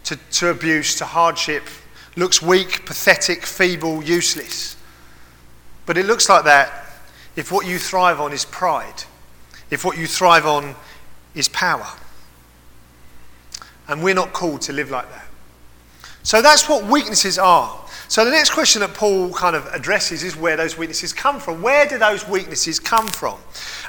to, 0.09 0.15
to 0.31 0.49
abuse, 0.49 0.95
to 0.95 1.05
hardship, 1.05 1.63
looks 2.15 2.41
weak, 2.41 2.83
pathetic, 2.85 3.45
feeble, 3.45 4.03
useless. 4.03 4.75
But 5.85 5.97
it 5.97 6.05
looks 6.05 6.27
like 6.27 6.45
that 6.45 6.87
if 7.35 7.51
what 7.51 7.67
you 7.67 7.77
thrive 7.77 8.19
on 8.19 8.33
is 8.33 8.43
pride, 8.43 9.03
if 9.69 9.85
what 9.85 9.97
you 9.97 10.07
thrive 10.07 10.47
on 10.47 10.75
is 11.35 11.47
power. 11.47 11.87
And 13.87 14.03
we're 14.03 14.15
not 14.15 14.33
called 14.33 14.61
to 14.63 14.73
live 14.73 14.89
like 14.89 15.09
that. 15.11 15.27
So 16.23 16.41
that's 16.41 16.67
what 16.67 16.85
weaknesses 16.85 17.37
are. 17.37 17.78
So 18.09 18.25
the 18.25 18.31
next 18.31 18.49
question 18.49 18.81
that 18.81 18.95
Paul 18.95 19.31
kind 19.31 19.55
of 19.55 19.67
addresses 19.67 20.23
is 20.23 20.35
where 20.35 20.57
those 20.57 20.75
weaknesses 20.75 21.13
come 21.13 21.39
from. 21.39 21.61
Where 21.61 21.87
do 21.87 21.99
those 21.99 22.27
weaknesses 22.27 22.79
come 22.79 23.05
from? 23.05 23.37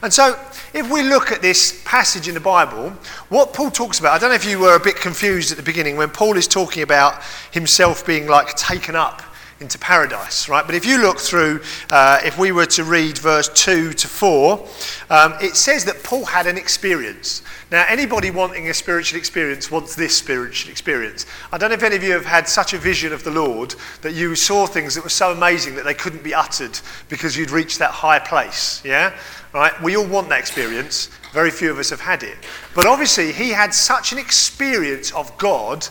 And 0.02 0.12
so 0.12 0.38
if 0.74 0.90
we 0.90 1.02
look 1.02 1.32
at 1.32 1.40
this 1.40 1.82
passage 1.86 2.28
in 2.28 2.34
the 2.34 2.40
Bible, 2.40 2.90
what 3.30 3.54
Paul 3.54 3.70
talks 3.70 3.98
about, 3.98 4.12
I 4.12 4.18
don't 4.18 4.28
know 4.28 4.34
if 4.34 4.44
you 4.44 4.58
were 4.58 4.76
a 4.76 4.80
bit 4.80 4.96
confused 4.96 5.52
at 5.52 5.56
the 5.56 5.62
beginning 5.62 5.96
when 5.96 6.10
Paul 6.10 6.36
is 6.36 6.46
talking 6.46 6.82
about 6.82 7.22
himself 7.50 8.06
being 8.06 8.26
like 8.26 8.54
taken 8.56 8.94
up 8.94 9.22
into 9.60 9.78
paradise, 9.78 10.48
right? 10.48 10.64
But 10.64 10.74
if 10.74 10.86
you 10.86 11.02
look 11.02 11.18
through, 11.18 11.60
uh, 11.90 12.18
if 12.24 12.38
we 12.38 12.50
were 12.50 12.66
to 12.66 12.84
read 12.84 13.18
verse 13.18 13.48
2 13.50 13.92
to 13.92 14.08
4, 14.08 14.66
um, 15.10 15.34
it 15.42 15.54
says 15.54 15.84
that 15.84 16.02
Paul 16.02 16.24
had 16.24 16.46
an 16.46 16.56
experience. 16.56 17.42
Now, 17.70 17.84
anybody 17.86 18.30
wanting 18.30 18.70
a 18.70 18.74
spiritual 18.74 19.18
experience 19.18 19.70
wants 19.70 19.94
this 19.94 20.16
spiritual 20.16 20.70
experience. 20.70 21.26
I 21.52 21.58
don't 21.58 21.68
know 21.68 21.74
if 21.74 21.82
any 21.82 21.94
of 21.94 22.02
you 22.02 22.12
have 22.12 22.24
had 22.24 22.48
such 22.48 22.72
a 22.72 22.78
vision 22.78 23.12
of 23.12 23.22
the 23.22 23.30
Lord 23.30 23.74
that 24.00 24.14
you 24.14 24.34
saw 24.34 24.66
things 24.66 24.94
that 24.94 25.04
were 25.04 25.10
so 25.10 25.30
amazing 25.32 25.74
that 25.74 25.84
they 25.84 25.94
couldn't 25.94 26.22
be 26.22 26.34
uttered 26.34 26.80
because 27.10 27.36
you'd 27.36 27.50
reached 27.50 27.78
that 27.80 27.90
high 27.90 28.18
place, 28.18 28.82
yeah? 28.82 29.14
Right? 29.52 29.78
We 29.82 29.96
all 29.96 30.06
want 30.06 30.30
that 30.30 30.40
experience. 30.40 31.10
Very 31.32 31.50
few 31.50 31.70
of 31.70 31.78
us 31.78 31.90
have 31.90 32.00
had 32.00 32.22
it. 32.22 32.38
But 32.74 32.86
obviously, 32.86 33.30
he 33.30 33.50
had 33.50 33.74
such 33.74 34.12
an 34.12 34.18
experience 34.18 35.12
of 35.12 35.36
God 35.36 35.86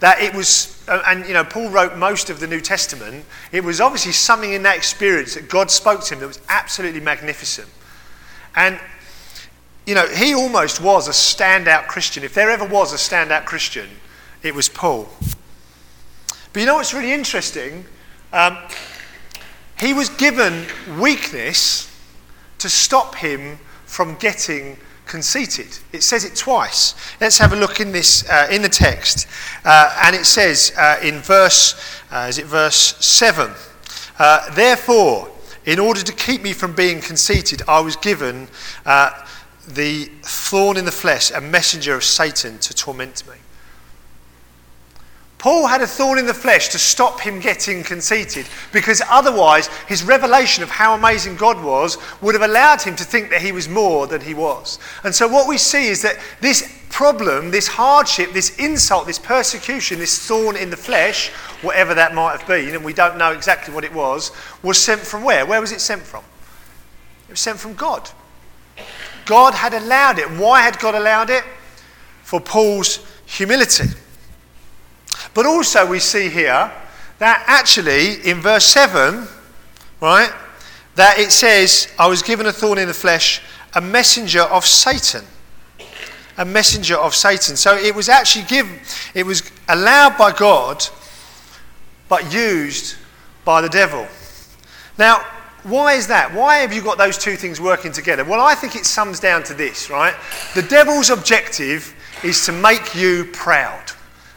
that 0.00 0.20
it 0.20 0.34
was, 0.34 0.82
uh, 0.88 1.02
and 1.06 1.26
you 1.26 1.32
know, 1.32 1.44
Paul 1.44 1.70
wrote 1.70 1.96
most 1.96 2.30
of 2.30 2.40
the 2.40 2.46
New 2.46 2.60
Testament. 2.60 3.24
It 3.52 3.62
was 3.62 3.80
obviously 3.80 4.12
something 4.12 4.52
in 4.52 4.62
that 4.64 4.76
experience 4.76 5.34
that 5.34 5.48
God 5.48 5.70
spoke 5.70 6.02
to 6.04 6.14
him 6.14 6.20
that 6.20 6.26
was 6.26 6.40
absolutely 6.48 7.00
magnificent. 7.00 7.68
And, 8.56 8.78
you 9.86 9.94
know, 9.94 10.06
he 10.08 10.34
almost 10.34 10.80
was 10.80 11.08
a 11.08 11.12
standout 11.12 11.86
Christian. 11.86 12.24
If 12.24 12.34
there 12.34 12.50
ever 12.50 12.64
was 12.64 12.92
a 12.92 12.96
standout 12.96 13.44
Christian, 13.44 13.88
it 14.42 14.54
was 14.54 14.68
Paul. 14.68 15.08
But 16.52 16.60
you 16.60 16.66
know 16.66 16.74
what's 16.74 16.94
really 16.94 17.12
interesting? 17.12 17.84
Um, 18.32 18.58
he 19.80 19.92
was 19.92 20.08
given 20.08 20.66
weakness 20.98 21.90
to 22.58 22.68
stop 22.68 23.16
him 23.16 23.58
from 23.86 24.16
getting 24.16 24.76
conceited. 25.06 25.78
It 25.92 26.02
says 26.02 26.24
it 26.24 26.34
twice. 26.36 26.94
Let's 27.20 27.38
have 27.38 27.52
a 27.52 27.56
look 27.56 27.80
in 27.80 27.92
this 27.92 28.28
uh, 28.28 28.48
in 28.50 28.62
the 28.62 28.68
text, 28.68 29.26
uh, 29.64 30.00
and 30.04 30.16
it 30.16 30.24
says 30.24 30.72
uh, 30.78 30.98
in 31.02 31.20
verse 31.20 31.74
uh, 32.10 32.26
is 32.28 32.38
it 32.38 32.46
verse 32.46 32.96
seven? 33.04 33.50
Uh, 34.18 34.50
Therefore, 34.54 35.30
in 35.64 35.78
order 35.78 36.02
to 36.02 36.12
keep 36.12 36.42
me 36.42 36.52
from 36.52 36.74
being 36.74 37.00
conceited, 37.00 37.62
I 37.66 37.80
was 37.80 37.96
given 37.96 38.48
uh, 38.86 39.10
the 39.68 40.04
thorn 40.22 40.76
in 40.76 40.84
the 40.84 40.92
flesh, 40.92 41.30
a 41.30 41.40
messenger 41.40 41.94
of 41.94 42.04
Satan 42.04 42.58
to 42.58 42.74
torment 42.74 43.26
me. 43.26 43.34
Paul 45.44 45.66
had 45.66 45.82
a 45.82 45.86
thorn 45.86 46.18
in 46.18 46.24
the 46.24 46.32
flesh 46.32 46.70
to 46.70 46.78
stop 46.78 47.20
him 47.20 47.38
getting 47.38 47.82
conceited 47.82 48.46
because 48.72 49.02
otherwise 49.10 49.66
his 49.86 50.02
revelation 50.02 50.62
of 50.62 50.70
how 50.70 50.94
amazing 50.94 51.36
God 51.36 51.62
was 51.62 51.98
would 52.22 52.34
have 52.34 52.40
allowed 52.40 52.80
him 52.80 52.96
to 52.96 53.04
think 53.04 53.28
that 53.28 53.42
he 53.42 53.52
was 53.52 53.68
more 53.68 54.06
than 54.06 54.22
he 54.22 54.32
was. 54.32 54.78
And 55.02 55.14
so 55.14 55.28
what 55.28 55.46
we 55.46 55.58
see 55.58 55.88
is 55.88 56.00
that 56.00 56.18
this 56.40 56.74
problem, 56.88 57.50
this 57.50 57.68
hardship, 57.68 58.32
this 58.32 58.56
insult, 58.56 59.06
this 59.06 59.18
persecution, 59.18 59.98
this 59.98 60.18
thorn 60.18 60.56
in 60.56 60.70
the 60.70 60.78
flesh, 60.78 61.28
whatever 61.60 61.92
that 61.92 62.14
might 62.14 62.38
have 62.38 62.48
been, 62.48 62.74
and 62.74 62.82
we 62.82 62.94
don't 62.94 63.18
know 63.18 63.32
exactly 63.32 63.74
what 63.74 63.84
it 63.84 63.92
was, 63.92 64.32
was 64.62 64.82
sent 64.82 65.02
from 65.02 65.24
where? 65.24 65.44
Where 65.44 65.60
was 65.60 65.72
it 65.72 65.82
sent 65.82 66.04
from? 66.04 66.24
It 67.28 67.32
was 67.32 67.40
sent 67.40 67.58
from 67.58 67.74
God. 67.74 68.08
God 69.26 69.52
had 69.52 69.74
allowed 69.74 70.18
it. 70.18 70.30
Why 70.30 70.62
had 70.62 70.78
God 70.78 70.94
allowed 70.94 71.28
it? 71.28 71.44
For 72.22 72.40
Paul's 72.40 73.06
humility. 73.26 73.90
But 75.34 75.46
also, 75.46 75.84
we 75.86 75.98
see 75.98 76.28
here 76.28 76.70
that 77.18 77.44
actually 77.46 78.28
in 78.28 78.40
verse 78.40 78.64
7, 78.66 79.26
right, 80.00 80.32
that 80.94 81.18
it 81.18 81.32
says, 81.32 81.92
I 81.98 82.06
was 82.06 82.22
given 82.22 82.46
a 82.46 82.52
thorn 82.52 82.78
in 82.78 82.88
the 82.88 82.94
flesh, 82.94 83.42
a 83.74 83.80
messenger 83.80 84.42
of 84.42 84.64
Satan. 84.64 85.24
a 86.36 86.44
messenger 86.44 86.96
of 86.96 87.14
Satan. 87.14 87.56
So 87.56 87.76
it 87.76 87.94
was 87.94 88.08
actually 88.08 88.44
given, 88.46 88.78
it 89.14 89.24
was 89.24 89.50
allowed 89.68 90.18
by 90.18 90.32
God, 90.32 90.84
but 92.08 92.32
used 92.32 92.96
by 93.44 93.60
the 93.60 93.68
devil. 93.68 94.06
Now, 94.98 95.24
why 95.62 95.94
is 95.94 96.08
that? 96.08 96.34
Why 96.34 96.56
have 96.56 96.72
you 96.72 96.82
got 96.82 96.98
those 96.98 97.16
two 97.16 97.36
things 97.36 97.60
working 97.60 97.92
together? 97.92 98.24
Well, 98.24 98.40
I 98.40 98.54
think 98.54 98.76
it 98.76 98.84
sums 98.84 99.18
down 99.18 99.42
to 99.44 99.54
this, 99.54 99.88
right? 99.88 100.14
The 100.54 100.62
devil's 100.62 101.10
objective 101.10 101.94
is 102.22 102.44
to 102.46 102.52
make 102.52 102.94
you 102.94 103.26
proud. 103.32 103.92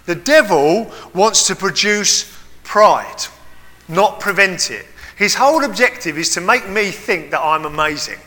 The 0.07 0.15
devil 0.15 0.89
wants 1.13 1.45
to 1.47 1.55
produce 1.55 2.33
pride, 2.63 3.25
not 3.89 4.19
prevent 4.21 4.71
it. 4.71 4.85
His 5.17 5.35
whole 5.35 5.63
objective 5.65 6.17
is 6.17 6.33
to 6.33 6.41
make 6.41 6.67
me 6.69 6.91
think 6.91 7.29
that 7.31 7.41
I'm 7.41 7.65
amazing, 7.65 8.19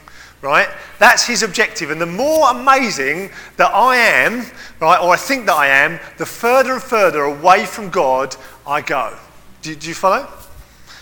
right? 0.43 0.69
That's 0.99 1.27
his 1.27 1.43
objective. 1.43 1.91
And 1.91 1.99
the 2.01 2.05
more 2.05 2.51
amazing 2.51 3.31
that 3.57 3.71
I 3.73 3.97
am, 3.97 4.45
right, 4.79 5.01
or 5.01 5.15
I 5.15 5.17
think 5.17 5.47
that 5.47 5.55
I 5.57 5.69
am, 5.69 5.99
the 6.19 6.27
further 6.27 6.75
and 6.75 6.83
further 6.83 7.23
away 7.23 7.65
from 7.65 7.89
God 7.89 8.37
I 8.67 8.83
go. 8.83 9.17
Do, 9.63 9.75
do 9.75 9.89
you 9.89 9.95
follow? 9.95 10.29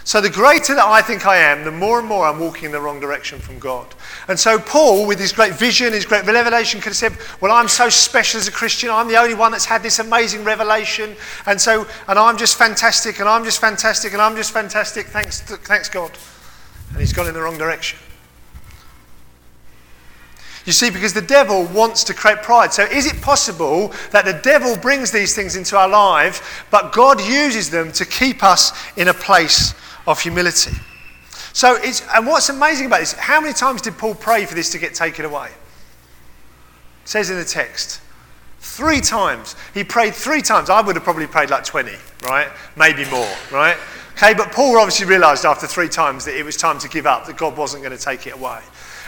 So 0.08 0.22
the 0.22 0.30
greater 0.30 0.74
that 0.74 0.86
I 0.86 1.02
think 1.02 1.26
I 1.26 1.36
am, 1.36 1.64
the 1.64 1.70
more 1.70 1.98
and 1.98 2.08
more 2.08 2.24
I'm 2.24 2.40
walking 2.40 2.64
in 2.64 2.72
the 2.72 2.80
wrong 2.80 2.98
direction 2.98 3.38
from 3.38 3.58
God. 3.58 3.86
And 4.26 4.40
so 4.40 4.58
Paul, 4.58 5.06
with 5.06 5.20
his 5.20 5.34
great 5.34 5.52
vision, 5.52 5.92
his 5.92 6.06
great 6.06 6.24
revelation, 6.24 6.80
could 6.80 6.92
have 6.92 6.96
said, 6.96 7.12
Well, 7.42 7.52
I'm 7.52 7.68
so 7.68 7.90
special 7.90 8.40
as 8.40 8.48
a 8.48 8.50
Christian. 8.50 8.88
I'm 8.88 9.08
the 9.08 9.18
only 9.18 9.34
one 9.34 9.52
that's 9.52 9.66
had 9.66 9.82
this 9.82 9.98
amazing 9.98 10.44
revelation. 10.44 11.14
And 11.44 11.60
so, 11.60 11.86
and 12.08 12.18
I'm 12.18 12.38
just 12.38 12.56
fantastic, 12.56 13.20
and 13.20 13.28
I'm 13.28 13.44
just 13.44 13.60
fantastic, 13.60 14.14
and 14.14 14.22
I'm 14.22 14.34
just 14.34 14.50
fantastic. 14.50 15.08
Thanks, 15.08 15.42
thanks 15.42 15.90
God. 15.90 16.16
And 16.92 17.00
he's 17.00 17.12
gone 17.12 17.26
in 17.26 17.34
the 17.34 17.42
wrong 17.42 17.58
direction. 17.58 17.98
You 20.64 20.72
see, 20.72 20.88
because 20.88 21.12
the 21.12 21.20
devil 21.20 21.66
wants 21.66 22.02
to 22.04 22.14
create 22.14 22.42
pride. 22.42 22.72
So, 22.72 22.84
is 22.84 23.04
it 23.04 23.20
possible 23.20 23.92
that 24.12 24.24
the 24.24 24.40
devil 24.42 24.74
brings 24.78 25.10
these 25.10 25.34
things 25.34 25.54
into 25.54 25.76
our 25.76 25.88
lives, 25.88 26.40
but 26.70 26.94
God 26.94 27.20
uses 27.20 27.68
them 27.68 27.92
to 27.92 28.06
keep 28.06 28.42
us 28.42 28.72
in 28.96 29.08
a 29.08 29.14
place 29.14 29.74
of 30.08 30.20
humility. 30.20 30.72
So 31.52 31.76
it's, 31.76 32.02
and 32.14 32.26
what's 32.26 32.48
amazing 32.48 32.86
about 32.86 33.00
this, 33.00 33.12
how 33.12 33.40
many 33.40 33.52
times 33.52 33.82
did 33.82 33.98
Paul 33.98 34.14
pray 34.14 34.46
for 34.46 34.54
this 34.54 34.70
to 34.72 34.78
get 34.78 34.94
taken 34.94 35.26
away? 35.26 35.48
It 35.48 37.08
says 37.08 37.30
in 37.30 37.36
the 37.36 37.44
text. 37.44 38.00
Three 38.58 39.00
times. 39.00 39.54
He 39.74 39.84
prayed 39.84 40.14
three 40.14 40.40
times. 40.40 40.70
I 40.70 40.80
would 40.80 40.96
have 40.96 41.04
probably 41.04 41.26
prayed 41.26 41.50
like 41.50 41.64
20, 41.64 41.92
right? 42.24 42.48
Maybe 42.76 43.04
more, 43.10 43.28
right? 43.52 43.76
Okay, 44.14 44.32
but 44.34 44.50
Paul 44.50 44.78
obviously 44.78 45.06
realized 45.06 45.44
after 45.44 45.66
three 45.66 45.88
times 45.88 46.24
that 46.24 46.36
it 46.36 46.42
was 46.42 46.56
time 46.56 46.78
to 46.78 46.88
give 46.88 47.06
up, 47.06 47.26
that 47.26 47.36
God 47.36 47.56
wasn't 47.56 47.82
going 47.84 47.96
to 47.96 48.02
take 48.02 48.26
it 48.26 48.34
away. 48.34 48.60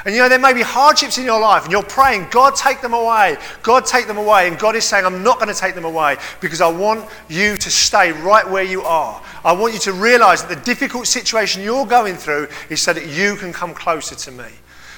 And 0.05 0.15
you 0.15 0.21
know, 0.21 0.29
there 0.29 0.39
may 0.39 0.55
be 0.55 0.63
hardships 0.63 1.19
in 1.19 1.25
your 1.25 1.41
life, 1.41 1.65
and 1.65 1.73
you're 1.73 1.83
praying, 1.83 2.29
God, 2.31 2.57
take 2.57 2.81
them 2.81 2.95
away. 2.95 3.37
God, 3.63 3.85
take 3.85 4.07
them 4.07 4.17
away. 4.17 4.49
And 4.49 4.59
God 4.59 4.75
is 4.77 4.85
saying, 4.85 5.05
I'm 5.05 5.23
not 5.23 5.39
going 5.39 5.53
to 5.53 5.59
take 5.59 5.75
them 5.75 5.85
away 5.85 6.17
because 6.41 6.61
I 6.61 6.69
want 6.69 7.09
you 7.29 7.57
to 7.57 7.71
stay 7.71 8.13
right 8.13 8.49
where 8.49 8.65
you 8.65 8.83
are. 8.83 9.23
I 9.45 9.53
want 9.53 9.75
you 9.75 9.81
to 9.81 9.93
realize 9.93 10.43
that 10.45 10.55
the 10.55 10.65
difficult 10.65 11.07
situation 11.07 11.63
you're 11.63 11.87
going 11.87 12.17
through 12.17 12.49
is 12.71 12.81
so 12.81 12.93
that 12.93 13.09
you 13.09 13.37
can 13.37 13.53
come 13.53 13.75
closer 13.75 14.15
to 14.15 14.31
me. 14.31 14.49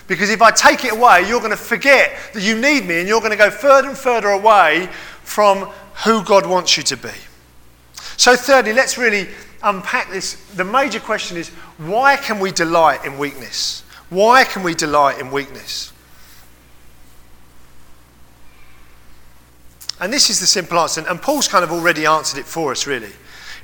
Because 0.06 0.30
if 0.30 0.42
I 0.42 0.50
take 0.50 0.84
it 0.84 0.92
away, 0.92 1.26
you're 1.28 1.40
going 1.40 1.50
to 1.50 1.56
forget 1.56 2.16
that 2.34 2.42
you 2.42 2.60
need 2.60 2.86
me, 2.86 3.00
and 3.00 3.08
you're 3.08 3.20
going 3.20 3.32
to 3.32 3.36
go 3.36 3.50
further 3.50 3.88
and 3.88 3.98
further 3.98 4.28
away 4.28 4.88
from 5.22 5.70
who 6.04 6.22
God 6.24 6.46
wants 6.46 6.76
you 6.76 6.82
to 6.84 6.96
be. 6.96 7.12
So, 8.16 8.36
thirdly, 8.36 8.72
let's 8.72 8.98
really 8.98 9.28
unpack 9.62 10.10
this. 10.10 10.34
The 10.54 10.64
major 10.64 11.00
question 11.00 11.36
is 11.36 11.48
why 11.78 12.16
can 12.16 12.40
we 12.40 12.52
delight 12.52 13.04
in 13.04 13.18
weakness? 13.18 13.81
Why 14.12 14.44
can 14.44 14.62
we 14.62 14.74
delight 14.74 15.18
in 15.18 15.30
weakness? 15.30 15.90
And 19.98 20.12
this 20.12 20.28
is 20.28 20.38
the 20.38 20.46
simple 20.46 20.78
answer, 20.78 21.02
and 21.08 21.22
Paul's 21.22 21.48
kind 21.48 21.64
of 21.64 21.72
already 21.72 22.04
answered 22.04 22.38
it 22.38 22.44
for 22.44 22.72
us, 22.72 22.86
really, 22.86 23.12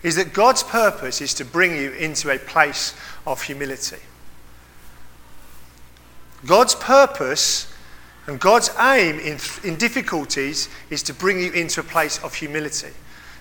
is 0.03 0.17
that 0.17 0.33
God's 0.33 0.63
purpose 0.63 1.21
is 1.21 1.35
to 1.35 1.45
bring 1.45 1.77
you 1.77 1.91
into 1.93 2.31
a 2.31 2.39
place 2.39 2.95
of 3.27 3.43
humility. 3.43 3.99
God's 6.47 6.75
purpose 6.77 7.71
and 8.27 8.41
God's 8.41 8.71
aim 8.79 9.19
in, 9.19 9.39
in 9.65 9.77
difficulties 9.77 10.71
is 10.89 11.03
to 11.03 11.13
bring 11.13 11.41
you 11.41 11.53
into 11.53 11.81
a 11.81 11.85
place 11.85 12.25
of 12.25 12.33
humility. 12.33 12.95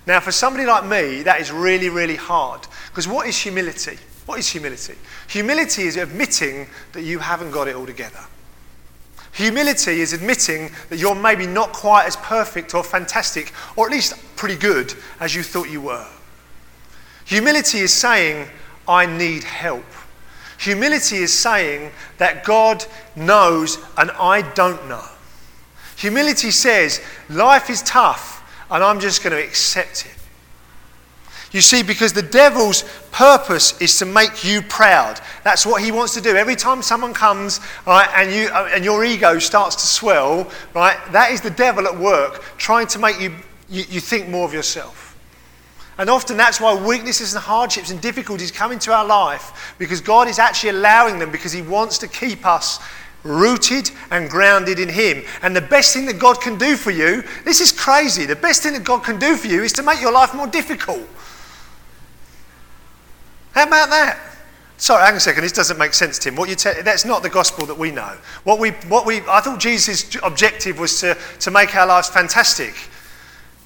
Now, 0.05 0.19
for 0.19 0.33
somebody 0.33 0.65
like 0.65 0.83
me, 0.83 1.23
that 1.23 1.39
is 1.39 1.53
really, 1.53 1.87
really 1.87 2.17
hard. 2.17 2.67
Because 2.89 3.07
what 3.07 3.27
is 3.27 3.37
humility? 3.37 3.97
What 4.27 4.39
is 4.39 4.47
humility? 4.49 4.95
Humility 5.29 5.83
is 5.83 5.95
admitting 5.95 6.67
that 6.91 7.03
you 7.03 7.17
haven't 7.17 7.51
got 7.51 7.69
it 7.69 7.75
all 7.75 7.85
together. 7.85 8.19
Humility 9.31 10.01
is 10.01 10.11
admitting 10.11 10.69
that 10.89 10.99
you're 10.99 11.15
maybe 11.15 11.47
not 11.47 11.71
quite 11.71 12.05
as 12.07 12.17
perfect 12.17 12.75
or 12.75 12.83
fantastic, 12.83 13.53
or 13.77 13.85
at 13.85 13.91
least 13.91 14.13
pretty 14.35 14.57
good 14.57 14.93
as 15.21 15.33
you 15.33 15.43
thought 15.43 15.69
you 15.69 15.79
were. 15.79 16.05
Humility 17.25 17.79
is 17.79 17.93
saying, 17.93 18.49
I 18.85 19.05
need 19.05 19.45
help. 19.45 19.85
Humility 20.59 21.17
is 21.17 21.31
saying 21.31 21.91
that 22.17 22.43
God 22.43 22.83
knows 23.15 23.77
and 23.97 24.11
I 24.11 24.41
don't 24.53 24.89
know. 24.89 25.05
Humility 25.95 26.51
says, 26.51 27.01
life 27.29 27.69
is 27.69 27.81
tough 27.83 28.43
and 28.69 28.83
I'm 28.83 28.99
just 28.99 29.23
going 29.23 29.35
to 29.35 29.41
accept 29.41 30.05
it. 30.05 30.16
You 31.51 31.61
see, 31.61 31.81
because 31.81 32.11
the 32.11 32.21
devil's 32.21 32.83
purpose 33.11 33.79
is 33.81 33.97
to 33.99 34.05
make 34.05 34.43
you 34.43 34.61
proud. 34.61 35.21
That's 35.43 35.65
what 35.65 35.81
he 35.81 35.91
wants 35.91 36.13
to 36.15 36.21
do. 36.21 36.35
Every 36.35 36.55
time 36.55 36.81
someone 36.81 37.13
comes, 37.13 37.61
right, 37.85 38.09
and, 38.15 38.31
you, 38.31 38.49
uh, 38.49 38.69
and 38.73 38.83
your 38.83 39.05
ego 39.05 39.39
starts 39.39 39.75
to 39.77 39.87
swell, 39.87 40.51
right, 40.73 40.97
that 41.13 41.31
is 41.31 41.39
the 41.39 41.49
devil 41.49 41.87
at 41.87 41.97
work 41.97 42.43
trying 42.57 42.87
to 42.87 42.99
make 42.99 43.19
you, 43.21 43.33
you, 43.69 43.85
you 43.89 44.01
think 44.01 44.27
more 44.27 44.45
of 44.45 44.53
yourself. 44.53 45.07
And 45.97 46.09
often 46.09 46.37
that's 46.37 46.61
why 46.61 46.75
weaknesses 46.75 47.33
and 47.33 47.43
hardships 47.43 47.91
and 47.91 47.99
difficulties 48.01 48.51
come 48.51 48.71
into 48.71 48.93
our 48.93 49.05
life 49.05 49.75
because 49.79 49.99
God 49.99 50.27
is 50.27 50.37
actually 50.37 50.71
allowing 50.71 51.17
them 51.17 51.31
because 51.31 51.51
He 51.51 51.61
wants 51.61 51.97
to 51.99 52.07
keep 52.07 52.45
us 52.45 52.79
rooted 53.23 53.89
and 54.11 54.29
grounded 54.29 54.79
in 54.79 54.89
Him. 54.89 55.23
And 55.41 55.55
the 55.55 55.61
best 55.61 55.93
thing 55.93 56.05
that 56.05 56.19
God 56.19 56.39
can 56.39 56.57
do 56.57 56.75
for 56.75 56.91
you, 56.91 57.23
this 57.45 57.61
is 57.61 57.71
crazy, 57.71 58.25
the 58.25 58.35
best 58.35 58.61
thing 58.61 58.73
that 58.73 58.83
God 58.83 59.03
can 59.03 59.17
do 59.17 59.35
for 59.37 59.47
you 59.47 59.63
is 59.63 59.73
to 59.73 59.83
make 59.83 59.99
your 59.99 60.11
life 60.11 60.35
more 60.35 60.47
difficult. 60.47 61.07
How 63.57 63.63
about 63.63 63.89
that? 63.89 64.19
Sorry, 64.77 65.01
hang 65.01 65.13
on 65.13 65.17
a 65.17 65.19
second. 65.19 65.41
This 65.41 65.51
doesn't 65.51 65.79
make 65.79 65.95
sense, 65.95 66.19
Tim. 66.19 66.35
What 66.35 66.47
you 66.47 66.53
te- 66.53 66.83
that's 66.83 67.05
not 67.05 67.23
the 67.23 67.29
gospel 67.31 67.65
that 67.65 67.75
we 67.75 67.89
know. 67.89 68.15
What 68.43 68.59
we, 68.59 68.69
what 68.87 69.03
we, 69.03 69.21
I 69.21 69.41
thought 69.41 69.59
Jesus' 69.59 70.15
objective 70.21 70.77
was 70.77 71.01
to, 71.01 71.17
to 71.39 71.49
make 71.49 71.75
our 71.75 71.87
lives 71.87 72.07
fantastic. 72.07 72.75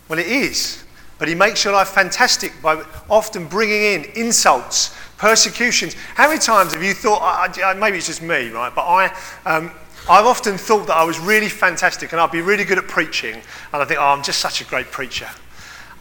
Well, 0.07 0.17
it 0.17 0.27
is. 0.27 0.85
But 1.19 1.27
he 1.27 1.35
makes 1.35 1.65
your 1.65 1.73
life 1.73 1.89
fantastic 1.89 2.53
by 2.61 2.85
often 3.09 3.47
bringing 3.47 3.81
in 3.81 4.05
insults, 4.15 4.95
persecutions. 5.17 5.95
How 6.15 6.29
many 6.29 6.39
times 6.39 6.71
have 6.71 6.81
you 6.81 6.93
thought, 6.93 7.19
I, 7.21 7.61
I, 7.61 7.73
maybe 7.73 7.97
it's 7.97 8.07
just 8.07 8.21
me, 8.21 8.47
right? 8.47 8.73
But 8.73 8.85
I, 8.85 9.07
um, 9.45 9.71
I've 10.09 10.25
often 10.25 10.57
thought 10.57 10.87
that 10.87 10.95
I 10.95 11.03
was 11.03 11.19
really 11.19 11.49
fantastic 11.49 12.13
and 12.13 12.21
I'd 12.21 12.31
be 12.31 12.39
really 12.39 12.63
good 12.63 12.77
at 12.77 12.87
preaching. 12.87 13.33
And 13.33 13.81
I 13.81 13.83
think, 13.83 13.99
oh, 13.99 14.05
I'm 14.05 14.23
just 14.23 14.39
such 14.39 14.61
a 14.61 14.63
great 14.63 14.89
preacher. 14.89 15.27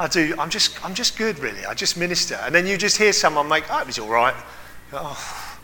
I 0.01 0.09
do, 0.09 0.35
I'm 0.39 0.49
just, 0.49 0.83
I'm 0.83 0.95
just 0.95 1.19
good, 1.19 1.39
really. 1.41 1.63
I 1.67 1.75
just 1.75 1.99
minister. 1.99 2.37
And 2.37 2.55
then 2.55 2.67
you 2.67 2.79
just 2.79 2.97
hear 2.97 3.13
someone 3.13 3.47
make, 3.49 3.65
oh, 3.71 3.81
it 3.81 3.87
was 3.87 3.99
all 3.99 4.09
right. 4.09 4.35
Oh, 4.95 5.59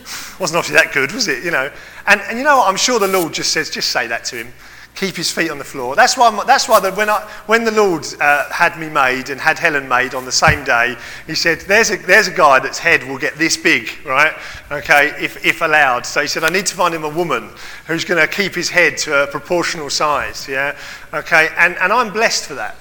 wasn't 0.40 0.56
obviously 0.56 0.76
that 0.76 0.94
good, 0.94 1.12
was 1.12 1.28
it? 1.28 1.44
You 1.44 1.50
know. 1.50 1.70
And, 2.06 2.22
and 2.22 2.38
you 2.38 2.44
know 2.44 2.56
what? 2.56 2.70
I'm 2.70 2.76
sure 2.76 2.98
the 2.98 3.06
Lord 3.06 3.34
just 3.34 3.52
says, 3.52 3.68
just 3.68 3.90
say 3.90 4.06
that 4.06 4.24
to 4.24 4.36
him. 4.36 4.52
Keep 4.94 5.16
his 5.16 5.30
feet 5.30 5.50
on 5.50 5.58
the 5.58 5.64
floor. 5.64 5.94
That's 5.94 6.16
why, 6.16 6.42
that's 6.46 6.70
why 6.70 6.80
the, 6.80 6.90
when, 6.92 7.10
I, 7.10 7.20
when 7.44 7.64
the 7.64 7.70
Lord 7.70 8.06
uh, 8.18 8.50
had 8.50 8.78
me 8.78 8.88
made 8.88 9.28
and 9.28 9.38
had 9.38 9.58
Helen 9.58 9.86
made 9.86 10.14
on 10.14 10.24
the 10.24 10.32
same 10.32 10.64
day, 10.64 10.96
he 11.26 11.34
said, 11.34 11.60
there's 11.60 11.90
a, 11.90 11.98
there's 11.98 12.28
a 12.28 12.34
guy 12.34 12.60
that's 12.60 12.78
head 12.78 13.06
will 13.06 13.18
get 13.18 13.34
this 13.34 13.58
big, 13.58 13.90
right? 14.06 14.34
Okay, 14.70 15.08
if, 15.22 15.44
if 15.44 15.60
allowed. 15.60 16.06
So 16.06 16.22
he 16.22 16.28
said, 16.28 16.44
I 16.44 16.48
need 16.48 16.64
to 16.66 16.74
find 16.74 16.94
him 16.94 17.04
a 17.04 17.10
woman 17.10 17.50
who's 17.86 18.06
going 18.06 18.26
to 18.26 18.26
keep 18.26 18.54
his 18.54 18.70
head 18.70 18.96
to 18.98 19.24
a 19.24 19.26
proportional 19.26 19.90
size, 19.90 20.48
yeah? 20.48 20.78
Okay, 21.12 21.50
and, 21.58 21.76
and 21.76 21.92
I'm 21.92 22.10
blessed 22.10 22.46
for 22.46 22.54
that 22.54 22.76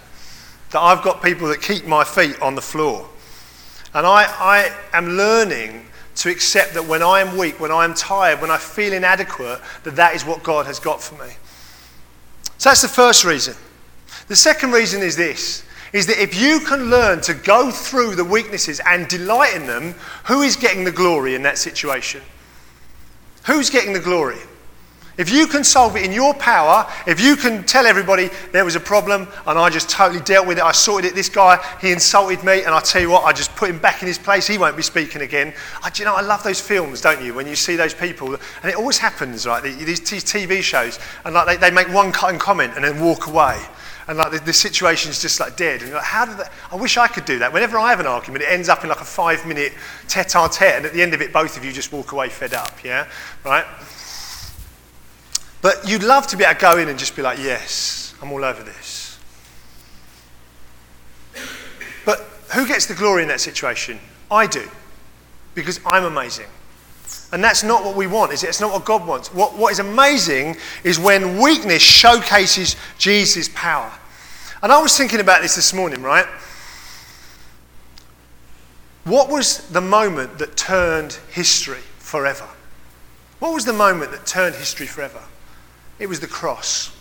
that 0.71 0.79
I've 0.79 1.03
got 1.03 1.21
people 1.21 1.47
that 1.49 1.61
keep 1.61 1.85
my 1.85 2.03
feet 2.03 2.41
on 2.41 2.55
the 2.55 2.61
floor. 2.61 3.07
And 3.93 4.07
I, 4.07 4.23
I 4.23 4.97
am 4.97 5.09
learning 5.17 5.85
to 6.15 6.29
accept 6.29 6.73
that 6.73 6.85
when 6.85 7.01
I 7.01 7.19
am 7.19 7.37
weak, 7.37 7.59
when 7.59 7.71
I 7.71 7.83
am 7.83 7.93
tired, 7.93 8.41
when 8.41 8.51
I 8.51 8.57
feel 8.57 8.93
inadequate, 8.93 9.59
that 9.83 9.95
that 9.95 10.15
is 10.15 10.25
what 10.25 10.43
God 10.43 10.65
has 10.65 10.79
got 10.79 11.01
for 11.01 11.21
me. 11.23 11.33
So 12.57 12.69
that's 12.69 12.81
the 12.81 12.87
first 12.87 13.23
reason. 13.23 13.55
The 14.27 14.35
second 14.35 14.71
reason 14.71 15.01
is 15.01 15.15
this 15.15 15.63
is 15.93 16.07
that 16.07 16.21
if 16.21 16.39
you 16.39 16.61
can 16.61 16.89
learn 16.89 17.19
to 17.19 17.33
go 17.33 17.69
through 17.69 18.15
the 18.15 18.23
weaknesses 18.23 18.79
and 18.85 19.09
delight 19.09 19.53
in 19.55 19.65
them, 19.65 19.93
who 20.25 20.41
is 20.41 20.55
getting 20.55 20.85
the 20.85 20.91
glory 20.91 21.35
in 21.35 21.43
that 21.43 21.57
situation? 21.57 22.21
Who's 23.45 23.69
getting 23.69 23.91
the 23.91 23.99
glory? 23.99 24.39
If 25.21 25.29
you 25.31 25.45
can 25.45 25.63
solve 25.63 25.95
it 25.97 26.03
in 26.03 26.11
your 26.11 26.33
power, 26.33 26.91
if 27.05 27.21
you 27.21 27.35
can 27.35 27.63
tell 27.63 27.85
everybody 27.85 28.31
there 28.53 28.65
was 28.65 28.75
a 28.75 28.79
problem 28.79 29.27
and 29.45 29.59
I 29.59 29.69
just 29.69 29.87
totally 29.87 30.19
dealt 30.21 30.47
with 30.47 30.57
it, 30.57 30.63
I 30.63 30.71
sorted 30.71 31.11
it, 31.11 31.13
this 31.13 31.29
guy, 31.29 31.63
he 31.79 31.91
insulted 31.91 32.43
me, 32.43 32.63
and 32.63 32.73
I 32.73 32.79
tell 32.79 33.03
you 33.03 33.11
what, 33.11 33.25
I 33.25 33.31
just 33.31 33.55
put 33.55 33.69
him 33.69 33.77
back 33.77 34.01
in 34.01 34.07
his 34.07 34.17
place, 34.17 34.47
he 34.47 34.57
won't 34.57 34.75
be 34.75 34.81
speaking 34.81 35.21
again. 35.21 35.53
I, 35.83 35.91
do 35.91 36.01
you 36.01 36.07
know, 36.07 36.15
I 36.15 36.21
love 36.21 36.41
those 36.41 36.59
films, 36.59 37.01
don't 37.01 37.23
you, 37.23 37.35
when 37.35 37.45
you 37.45 37.55
see 37.55 37.75
those 37.75 37.93
people, 37.93 38.33
and 38.33 38.65
it 38.65 38.73
always 38.73 38.97
happens, 38.97 39.45
right, 39.45 39.61
these, 39.61 40.01
TV 40.01 40.63
shows, 40.63 40.97
and 41.23 41.35
like 41.35 41.45
they, 41.45 41.69
they 41.69 41.71
make 41.71 41.93
one 41.93 42.11
cutting 42.11 42.39
comment 42.39 42.73
and 42.75 42.83
then 42.83 42.99
walk 42.99 43.27
away 43.27 43.61
and 44.07 44.17
like 44.17 44.31
the, 44.31 44.39
the 44.39 44.53
situation's 44.53 45.21
just 45.21 45.39
like 45.39 45.55
dead. 45.55 45.83
And 45.83 45.93
like, 45.93 46.03
how 46.03 46.25
did 46.25 46.37
that? 46.39 46.51
I 46.71 46.75
wish 46.75 46.97
I 46.97 47.07
could 47.07 47.25
do 47.25 47.37
that. 47.37 47.53
Whenever 47.53 47.77
I 47.77 47.91
have 47.91 47.99
an 47.99 48.07
argument, 48.07 48.43
it 48.43 48.47
ends 48.49 48.69
up 48.69 48.81
in 48.81 48.89
like 48.89 49.01
a 49.01 49.05
five 49.05 49.45
minute 49.45 49.73
tete 50.07 50.33
a 50.33 50.49
tete, 50.51 50.77
and 50.77 50.85
at 50.87 50.93
the 50.93 51.01
end 51.03 51.13
of 51.13 51.21
it, 51.21 51.31
both 51.31 51.57
of 51.57 51.63
you 51.63 51.71
just 51.71 51.93
walk 51.93 52.11
away 52.11 52.27
fed 52.29 52.55
up, 52.55 52.83
yeah? 52.83 53.07
Right? 53.45 53.65
But 55.61 55.87
you'd 55.87 56.03
love 56.03 56.27
to 56.27 56.37
be 56.37 56.43
able 56.43 56.55
to 56.55 56.59
go 56.59 56.77
in 56.77 56.89
and 56.89 56.97
just 56.97 57.15
be 57.15 57.21
like, 57.21 57.37
yes, 57.37 58.15
I'm 58.21 58.31
all 58.31 58.43
over 58.43 58.63
this. 58.63 59.19
But 62.05 62.19
who 62.53 62.67
gets 62.67 62.87
the 62.87 62.95
glory 62.95 63.21
in 63.21 63.27
that 63.27 63.41
situation? 63.41 63.99
I 64.29 64.47
do, 64.47 64.67
because 65.53 65.79
I'm 65.85 66.05
amazing. 66.05 66.47
And 67.31 67.43
that's 67.43 67.63
not 67.63 67.83
what 67.83 67.95
we 67.95 68.07
want, 68.07 68.33
is 68.33 68.43
it? 68.43 68.47
It's 68.47 68.59
not 68.61 68.71
what 68.71 68.85
God 68.85 69.07
wants. 69.07 69.33
What, 69.33 69.57
what 69.57 69.71
is 69.71 69.79
amazing 69.79 70.57
is 70.83 70.99
when 70.99 71.39
weakness 71.39 71.81
showcases 71.81 72.75
Jesus' 72.97 73.49
power. 73.53 73.91
And 74.63 74.71
I 74.71 74.81
was 74.81 74.97
thinking 74.97 75.19
about 75.19 75.41
this 75.41 75.55
this 75.55 75.73
morning, 75.73 76.01
right? 76.01 76.25
What 79.03 79.29
was 79.29 79.67
the 79.69 79.81
moment 79.81 80.37
that 80.39 80.57
turned 80.57 81.13
history 81.31 81.79
forever? 81.97 82.47
What 83.39 83.53
was 83.53 83.65
the 83.65 83.73
moment 83.73 84.11
that 84.11 84.25
turned 84.25 84.55
history 84.55 84.85
forever? 84.85 85.21
It 86.01 86.09
was 86.09 86.19
the 86.19 86.27
cross. 86.27 86.91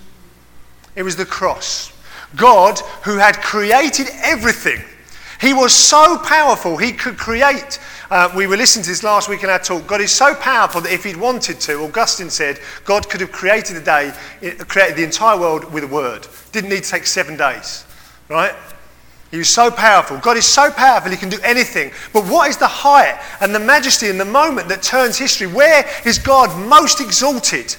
It 0.95 1.03
was 1.03 1.17
the 1.17 1.25
cross. 1.25 1.91
God, 2.37 2.79
who 3.03 3.17
had 3.17 3.41
created 3.41 4.09
everything, 4.23 4.83
he 5.41 5.55
was 5.55 5.75
so 5.75 6.19
powerful, 6.19 6.77
he 6.77 6.93
could 6.93 7.17
create. 7.17 7.81
Uh, 8.11 8.31
we 8.37 8.47
were 8.47 8.59
listening 8.59 8.83
to 8.85 8.91
this 8.91 9.03
last 9.03 9.27
week 9.31 9.43
in 9.43 9.49
our 9.49 9.59
talk. 9.59 9.87
God 9.87 10.03
is 10.03 10.13
so 10.13 10.35
powerful 10.35 10.83
that 10.83 10.93
if 10.93 11.05
he'd 11.05 11.17
wanted 11.17 11.59
to, 11.61 11.83
Augustine 11.83 12.29
said, 12.29 12.61
God 12.85 13.09
could 13.09 13.23
have 13.23 13.33
created 13.33 13.79
a 13.79 13.81
day, 13.81 14.13
created 14.69 14.99
the 14.99 15.05
entire 15.05 15.41
world 15.41 15.73
with 15.73 15.85
a 15.85 15.89
word. 15.89 16.27
Didn't 16.53 16.69
need 16.69 16.85
to 16.85 16.91
take 16.91 17.07
seven 17.07 17.39
days, 17.39 17.87
right? 18.29 18.55
He 19.31 19.39
was 19.39 19.49
so 19.49 19.71
powerful. 19.71 20.19
God 20.19 20.37
is 20.37 20.45
so 20.45 20.71
powerful, 20.71 21.11
He 21.11 21.17
can 21.17 21.31
do 21.31 21.41
anything. 21.43 21.93
But 22.13 22.27
what 22.27 22.51
is 22.51 22.59
the 22.59 22.69
height 22.69 23.19
and 23.41 23.55
the 23.55 23.61
majesty 23.61 24.11
and 24.11 24.21
the 24.21 24.27
moment 24.27 24.69
that 24.69 24.83
turns 24.83 25.17
history? 25.17 25.47
Where 25.47 25.87
is 26.05 26.19
God 26.19 26.55
most 26.69 27.01
exalted? 27.01 27.77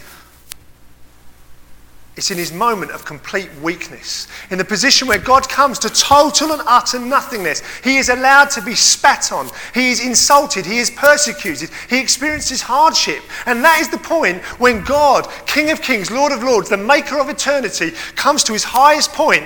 It's 2.18 2.30
in 2.30 2.38
his 2.38 2.52
moment 2.52 2.92
of 2.92 3.06
complete 3.06 3.50
weakness. 3.62 4.28
In 4.50 4.58
the 4.58 4.66
position 4.66 5.08
where 5.08 5.18
God 5.18 5.48
comes 5.48 5.80
to 5.80 5.90
total 5.90 6.52
and 6.52 6.62
utter 6.66 7.00
nothingness. 7.00 7.62
He 7.84 7.98
is 7.98 8.10
allowed 8.10 8.50
to 8.52 8.62
be 8.62 8.76
spat 8.76 9.32
on. 9.32 9.50
He 9.74 9.92
is 9.92 10.06
insulted. 10.06 10.66
He 10.66 10.80
is 10.80 10.92
persecuted. 10.92 11.70
He 11.90 12.00
experiences 12.00 12.62
hardship. 12.62 13.24
And 13.46 13.64
that 13.64 13.80
is 13.80 13.88
the 13.88 13.98
point 13.98 14.42
when 14.60 14.84
God, 14.84 15.30
King 15.46 15.72
of 15.72 15.82
Kings, 15.82 16.12
Lord 16.12 16.34
of 16.34 16.44
Lords, 16.44 16.70
the 16.70 16.76
maker 16.76 17.18
of 17.18 17.30
eternity, 17.30 17.92
comes 18.16 18.44
to 18.44 18.54
his 18.54 18.66
highest 18.66 19.14
point, 19.14 19.46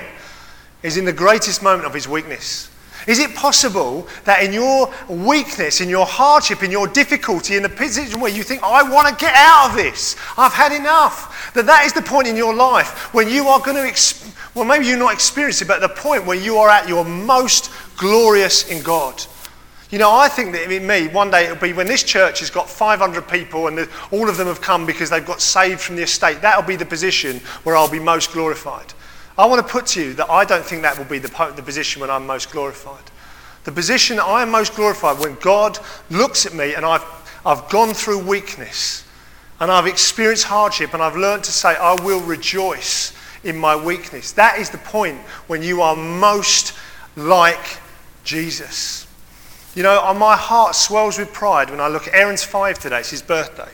is 0.81 0.97
in 0.97 1.05
the 1.05 1.13
greatest 1.13 1.61
moment 1.61 1.85
of 1.85 1.93
his 1.93 2.07
weakness. 2.07 2.69
Is 3.07 3.19
it 3.19 3.35
possible 3.35 4.07
that 4.23 4.41
in 4.41 4.51
your 4.51 4.91
weakness, 5.07 5.79
in 5.79 5.89
your 5.89 6.05
hardship, 6.05 6.63
in 6.63 6.71
your 6.71 6.87
difficulty, 6.87 7.55
in 7.55 7.63
the 7.63 7.69
position 7.69 8.19
where 8.19 8.31
you 8.31 8.41
think, 8.41 8.61
oh, 8.63 8.71
I 8.71 8.81
want 8.89 9.07
to 9.07 9.15
get 9.15 9.33
out 9.35 9.69
of 9.69 9.75
this, 9.75 10.15
I've 10.37 10.53
had 10.53 10.71
enough, 10.71 11.53
that 11.53 11.67
that 11.67 11.85
is 11.85 11.93
the 11.93 12.01
point 12.01 12.27
in 12.27 12.35
your 12.35 12.53
life 12.53 13.13
when 13.13 13.29
you 13.29 13.47
are 13.47 13.59
going 13.59 13.77
to, 13.77 13.83
exp- 13.83 14.33
well, 14.55 14.65
maybe 14.65 14.85
you're 14.85 14.97
not 14.97 15.13
experiencing 15.13 15.65
it, 15.65 15.69
but 15.69 15.81
the 15.81 15.89
point 15.89 16.25
where 16.25 16.37
you 16.37 16.57
are 16.57 16.69
at 16.69 16.87
your 16.87 17.05
most 17.05 17.71
glorious 17.97 18.69
in 18.69 18.81
God. 18.81 19.21
You 19.91 19.99
know, 19.99 20.11
I 20.11 20.27
think 20.27 20.53
that 20.53 20.71
in 20.71 20.87
me, 20.87 21.07
one 21.09 21.29
day 21.29 21.45
it'll 21.45 21.57
be 21.57 21.73
when 21.73 21.87
this 21.87 22.03
church 22.03 22.39
has 22.39 22.49
got 22.49 22.67
500 22.67 23.27
people 23.27 23.67
and 23.67 23.87
all 24.11 24.27
of 24.27 24.37
them 24.37 24.47
have 24.47 24.59
come 24.59 24.85
because 24.85 25.11
they've 25.11 25.25
got 25.25 25.41
saved 25.41 25.79
from 25.79 25.95
the 25.95 26.01
estate, 26.01 26.41
that'll 26.41 26.63
be 26.63 26.75
the 26.75 26.85
position 26.85 27.37
where 27.63 27.75
I'll 27.75 27.89
be 27.89 27.99
most 27.99 28.31
glorified. 28.31 28.94
I 29.37 29.45
want 29.45 29.65
to 29.65 29.71
put 29.71 29.87
to 29.87 30.03
you 30.03 30.13
that 30.13 30.29
I 30.29 30.45
don't 30.45 30.63
think 30.63 30.83
that 30.83 30.97
will 30.97 31.05
be 31.05 31.19
the, 31.19 31.53
the 31.55 31.63
position 31.63 31.99
when 31.99 32.09
I'm 32.09 32.25
most 32.25 32.51
glorified. 32.51 33.03
The 33.65 33.71
position 33.71 34.19
I 34.19 34.43
am 34.43 34.51
most 34.51 34.75
glorified 34.75 35.19
when 35.19 35.35
God 35.35 35.79
looks 36.09 36.45
at 36.45 36.53
me 36.53 36.75
and 36.75 36.85
I've, 36.85 37.03
I've 37.45 37.67
gone 37.69 37.93
through 37.93 38.19
weakness 38.19 39.03
and 39.59 39.71
I've 39.71 39.87
experienced 39.87 40.45
hardship 40.45 40.93
and 40.93 41.01
I've 41.01 41.15
learned 41.15 41.43
to 41.45 41.51
say, 41.51 41.75
I 41.75 41.95
will 42.01 42.21
rejoice 42.21 43.13
in 43.43 43.57
my 43.57 43.75
weakness. 43.75 44.31
That 44.33 44.59
is 44.59 44.69
the 44.69 44.77
point 44.77 45.17
when 45.47 45.61
you 45.61 45.81
are 45.81 45.95
most 45.95 46.73
like 47.15 47.79
Jesus. 48.23 49.07
You 49.75 49.83
know, 49.83 50.13
my 50.13 50.37
heart 50.37 50.75
swells 50.75 51.17
with 51.17 51.33
pride 51.33 51.69
when 51.69 51.81
I 51.81 51.87
look 51.87 52.07
at 52.07 52.13
Aaron's 52.13 52.43
five 52.43 52.79
today. 52.79 52.99
It's 52.99 53.09
his 53.09 53.21
birthday. 53.21 53.71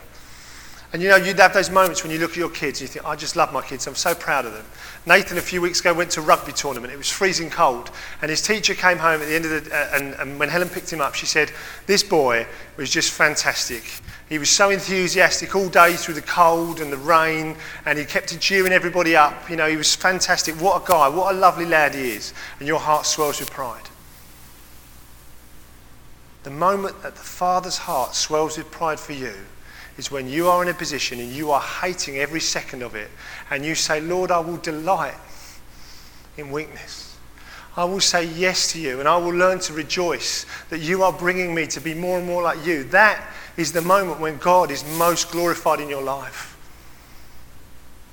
And 0.93 1.01
you 1.01 1.07
know, 1.07 1.15
you'd 1.15 1.39
have 1.39 1.53
those 1.53 1.69
moments 1.69 2.03
when 2.03 2.11
you 2.11 2.19
look 2.19 2.31
at 2.31 2.37
your 2.37 2.49
kids 2.49 2.81
and 2.81 2.89
you 2.89 2.93
think, 2.93 3.05
I 3.05 3.15
just 3.15 3.37
love 3.37 3.53
my 3.53 3.61
kids. 3.61 3.87
I'm 3.87 3.95
so 3.95 4.13
proud 4.13 4.45
of 4.45 4.51
them. 4.51 4.65
Nathan, 5.05 5.37
a 5.37 5.41
few 5.41 5.61
weeks 5.61 5.79
ago, 5.79 5.93
went 5.93 6.11
to 6.11 6.19
a 6.19 6.23
rugby 6.23 6.51
tournament. 6.51 6.91
It 6.91 6.97
was 6.97 7.09
freezing 7.09 7.49
cold. 7.49 7.91
And 8.21 8.29
his 8.29 8.41
teacher 8.41 8.75
came 8.75 8.97
home 8.97 9.21
at 9.21 9.27
the 9.27 9.35
end 9.35 9.45
of 9.45 9.65
the, 9.65 9.73
uh, 9.73 9.89
and, 9.93 10.13
and 10.15 10.37
when 10.37 10.49
Helen 10.49 10.67
picked 10.67 10.91
him 10.91 10.99
up, 10.99 11.15
she 11.15 11.25
said, 11.25 11.53
This 11.87 12.03
boy 12.03 12.45
was 12.75 12.89
just 12.89 13.13
fantastic. 13.13 13.83
He 14.27 14.37
was 14.37 14.49
so 14.49 14.69
enthusiastic 14.69 15.55
all 15.55 15.69
day 15.69 15.93
through 15.93 16.15
the 16.15 16.21
cold 16.21 16.81
and 16.81 16.91
the 16.91 16.97
rain, 16.97 17.55
and 17.85 17.97
he 17.97 18.03
kept 18.03 18.37
cheering 18.41 18.73
everybody 18.73 19.15
up. 19.15 19.49
You 19.49 19.55
know, 19.55 19.69
he 19.69 19.77
was 19.77 19.95
fantastic. 19.95 20.55
What 20.55 20.83
a 20.83 20.85
guy, 20.85 21.07
what 21.07 21.33
a 21.33 21.37
lovely 21.37 21.65
lad 21.65 21.95
he 21.95 22.11
is. 22.11 22.33
And 22.59 22.67
your 22.67 22.79
heart 22.79 23.05
swells 23.05 23.39
with 23.39 23.49
pride. 23.49 23.87
The 26.43 26.51
moment 26.51 27.01
that 27.01 27.15
the 27.15 27.21
Father's 27.21 27.77
heart 27.77 28.13
swells 28.13 28.57
with 28.57 28.69
pride 28.71 28.99
for 28.99 29.13
you 29.13 29.35
is 30.01 30.09
when 30.09 30.27
you 30.27 30.47
are 30.47 30.63
in 30.63 30.69
a 30.69 30.73
position 30.73 31.19
and 31.19 31.31
you 31.31 31.51
are 31.51 31.61
hating 31.61 32.17
every 32.17 32.39
second 32.39 32.81
of 32.81 32.95
it, 32.95 33.07
and 33.51 33.63
you 33.63 33.75
say, 33.75 34.01
Lord, 34.01 34.31
I 34.31 34.39
will 34.39 34.57
delight 34.57 35.13
in 36.37 36.49
weakness. 36.49 37.15
I 37.77 37.83
will 37.83 37.99
say 37.99 38.25
yes 38.25 38.71
to 38.71 38.81
you, 38.81 38.99
and 38.99 39.07
I 39.07 39.15
will 39.17 39.35
learn 39.35 39.59
to 39.59 39.73
rejoice 39.73 40.47
that 40.71 40.79
you 40.79 41.03
are 41.03 41.13
bringing 41.13 41.53
me 41.53 41.67
to 41.67 41.79
be 41.79 41.93
more 41.93 42.17
and 42.17 42.25
more 42.25 42.41
like 42.41 42.65
you. 42.65 42.83
That 42.85 43.23
is 43.57 43.73
the 43.73 43.83
moment 43.83 44.19
when 44.19 44.39
God 44.39 44.71
is 44.71 44.83
most 44.97 45.29
glorified 45.31 45.79
in 45.79 45.87
your 45.87 46.01
life. 46.01 46.57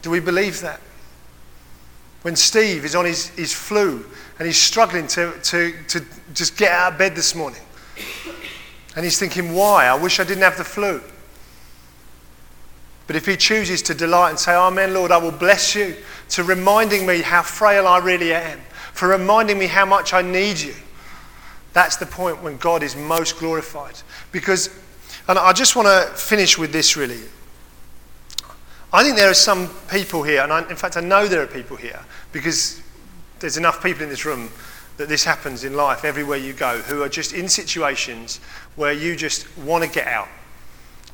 Do 0.03 0.11
we 0.11 0.21
believe 0.21 0.61
that? 0.61 0.83
When 2.21 2.37
Steve 2.37 2.85
is 2.85 2.95
on 2.95 3.07
his, 3.07 3.29
his 3.29 3.55
flu 3.55 4.05
and 4.39 4.47
he's 4.47 4.61
struggling 4.61 5.07
to, 5.07 5.33
to, 5.43 5.73
to 5.89 6.05
just 6.35 6.59
get 6.59 6.71
out 6.71 6.93
of 6.93 6.99
bed 6.99 7.17
this 7.17 7.35
morning, 7.35 7.63
and 8.95 9.05
he's 9.07 9.19
thinking, 9.19 9.55
why? 9.55 9.87
I 9.87 9.95
wish 9.95 10.21
I 10.21 10.25
didn't 10.25 10.43
have 10.43 10.59
the 10.59 10.65
flu. 10.65 11.01
But 13.09 13.17
if 13.17 13.27
he 13.27 13.37
chooses 13.37 13.83
to 13.83 13.95
delight 13.95 14.31
and 14.31 14.39
say, 14.39 14.55
Amen, 14.55 14.95
Lord, 14.95 15.11
I 15.11 15.17
will 15.17 15.33
bless 15.33 15.75
you, 15.75 15.97
to 16.29 16.45
reminding 16.45 17.07
me 17.07 17.23
how 17.23 17.43
frail 17.43 17.89
I 17.89 17.99
really 17.99 18.35
am, 18.35 18.61
for 18.93 19.09
reminding 19.09 19.59
me 19.59 19.67
how 19.67 19.87
much 19.87 20.13
I 20.13 20.21
need 20.23 20.61
you, 20.61 20.75
that's 21.73 21.97
the 21.97 22.07
point 22.07 22.43
when 22.43 22.59
God 22.59 22.83
is 22.83 22.95
most 22.95 23.39
glorified. 23.39 23.95
Because, 24.31 24.69
and 25.27 25.39
I 25.39 25.55
just 25.55 25.75
want 25.75 25.89
to 25.89 26.15
finish 26.15 26.59
with 26.59 26.71
this 26.71 26.97
really. 26.97 27.21
I 28.93 29.03
think 29.03 29.17
there 29.17 29.31
are 29.31 29.35
some 29.35 29.71
people 29.91 30.23
here, 30.23 30.43
and 30.43 30.53
I, 30.53 30.69
in 30.69 30.77
fact, 30.77 30.99
I 30.99 31.01
know 31.01 31.27
there 31.27 31.43
are 31.43 31.47
people 31.47 31.79
here, 31.79 32.01
because 32.33 32.83
there's 33.41 33.57
enough 33.57 33.83
people 33.83 34.03
in 34.03 34.11
this 34.11 34.27
room 34.27 34.51
that 34.99 35.09
this 35.09 35.25
happens 35.25 35.65
in 35.65 35.75
life 35.75 36.05
everywhere 36.05 36.39
you 36.39 36.53
go, 36.53 36.79
who 36.79 37.03
are 37.03 37.09
just 37.09 37.33
in 37.33 37.49
situations 37.49 38.41
where 38.77 38.93
you 38.93 39.17
just 39.17 39.47
want 39.59 39.83
to 39.83 39.91
get 39.91 40.09
out. 40.09 40.29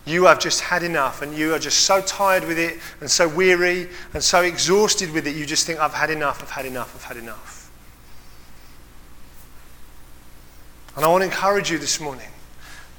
You 0.06 0.24
have 0.26 0.38
just 0.38 0.60
had 0.60 0.82
enough 0.82 1.22
and 1.22 1.34
you 1.34 1.54
are 1.54 1.58
just 1.58 1.80
so 1.80 2.02
tired 2.02 2.44
with 2.44 2.58
it 2.58 2.78
and 3.00 3.10
so 3.10 3.26
weary 3.26 3.88
and 4.12 4.22
so 4.22 4.42
exhausted 4.42 5.12
with 5.12 5.26
it, 5.26 5.34
you 5.34 5.46
just 5.46 5.66
think, 5.66 5.78
I've 5.78 5.94
had 5.94 6.10
enough, 6.10 6.42
I've 6.42 6.50
had 6.50 6.66
enough, 6.66 6.94
I've 6.94 7.04
had 7.04 7.16
enough. 7.16 7.70
And 10.96 11.04
I 11.04 11.08
want 11.08 11.22
to 11.22 11.26
encourage 11.26 11.70
you 11.70 11.78
this 11.78 12.00
morning 12.00 12.28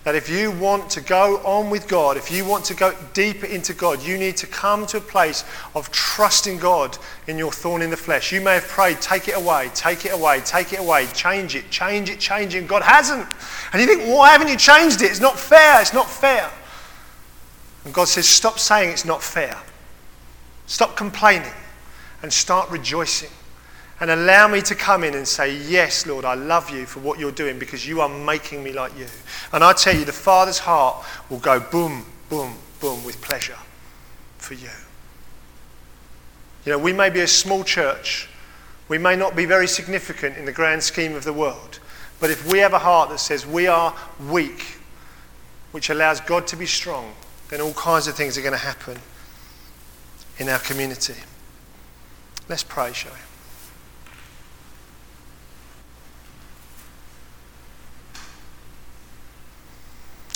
that 0.04 0.16
if 0.16 0.30
you 0.30 0.52
want 0.52 0.90
to 0.92 1.02
go 1.02 1.38
on 1.38 1.70
with 1.70 1.88
God, 1.88 2.16
if 2.18 2.30
you 2.30 2.46
want 2.46 2.66
to 2.66 2.76
go 2.76 2.94
deeper 3.14 3.48
into 3.48 3.74
God, 3.74 4.04
you 4.04 4.18
need 4.18 4.38
to 4.38 4.48
come 4.48 4.86
to 4.88 4.98
a 4.98 5.02
place 5.02 5.44
of 5.74 5.92
trusting 5.92 6.60
God 6.60 6.98
in 7.28 7.38
your 7.38 7.52
thorn 7.52 7.82
in 7.82 7.90
the 7.90 7.98
flesh. 7.98 8.32
You 8.32 8.42
may 8.42 8.54
have 8.56 8.68
prayed, 8.68 9.02
take 9.02 9.28
it 9.28 9.36
away, 9.36 9.72
take 9.74 10.06
it 10.06 10.14
away, 10.14 10.42
take 10.42 10.74
it 10.74 10.80
away, 10.80 11.08
change 11.14 11.56
it, 11.56 11.70
change 11.72 12.10
it, 12.10 12.20
change 12.20 12.54
it, 12.54 12.60
and 12.60 12.70
God 12.70 12.84
hasn't. 12.84 13.28
And 13.74 13.82
you 13.82 13.88
think, 13.88 14.04
why 14.08 14.30
haven't 14.32 14.48
you 14.48 14.58
changed 14.58 15.02
it? 15.02 15.10
It's 15.10 15.22
not 15.22 15.40
fair, 15.40 15.82
it's 15.82 15.94
not 15.94 16.10
fair. 16.10 16.52
And 17.86 17.94
God 17.94 18.08
says, 18.08 18.28
Stop 18.28 18.60
saying 18.60 18.90
it's 18.90 19.06
not 19.06 19.24
fair. 19.24 19.58
Stop 20.66 20.98
complaining 20.98 21.54
and 22.22 22.34
start 22.34 22.70
rejoicing. 22.70 23.30
And 24.02 24.12
allow 24.12 24.50
me 24.50 24.62
to 24.64 24.76
come 24.76 25.06
in 25.06 25.14
and 25.14 25.26
say, 25.26 25.56
Yes, 25.56 26.06
Lord, 26.06 26.26
I 26.26 26.34
love 26.34 26.70
you 26.70 26.86
for 26.86 27.00
what 27.00 27.20
you're 27.20 27.32
doing 27.32 27.58
because 27.60 27.88
you 27.88 28.02
are 28.02 28.10
making 28.10 28.64
me 28.64 28.74
like 28.74 28.98
you. 28.98 29.06
And 29.54 29.64
I 29.64 29.72
tell 29.72 29.96
you, 29.96 30.04
the 30.04 30.12
Father's 30.12 30.60
heart 30.60 31.06
will 31.30 31.40
go 31.40 31.60
boom, 31.60 32.06
boom, 32.30 32.56
boom 32.82 33.04
with 33.06 33.22
pleasure 33.22 33.58
for 34.38 34.56
you. 34.56 34.70
You 36.66 36.72
know, 36.72 36.80
we 36.80 36.94
may 36.94 37.12
be 37.12 37.22
a 37.22 37.28
small 37.28 37.64
church, 37.64 38.28
we 38.90 38.98
may 38.98 39.16
not 39.16 39.36
be 39.36 39.46
very 39.46 39.68
significant 39.68 40.36
in 40.36 40.46
the 40.46 40.52
grand 40.52 40.82
scheme 40.82 41.14
of 41.16 41.24
the 41.24 41.34
world, 41.34 41.80
but 42.20 42.32
if 42.32 42.52
we 42.52 42.60
have 42.60 42.74
a 42.74 42.80
heart 42.80 43.10
that 43.10 43.20
says 43.20 43.46
we 43.46 43.68
are 43.68 43.96
weak, 44.30 44.78
which 45.72 45.92
allows 45.92 46.20
God 46.22 46.48
to 46.48 46.56
be 46.56 46.66
strong, 46.66 47.14
then 47.50 47.62
all 47.62 47.74
kinds 47.74 48.08
of 48.08 48.16
things 48.16 48.38
are 48.38 48.42
going 48.42 48.54
to 48.54 48.58
happen 48.58 48.98
in 50.38 50.50
our 50.50 50.60
community. 50.60 51.16
Let's 52.50 52.64
pray, 52.64 52.94
shall 52.94 53.12
we? 53.12 53.25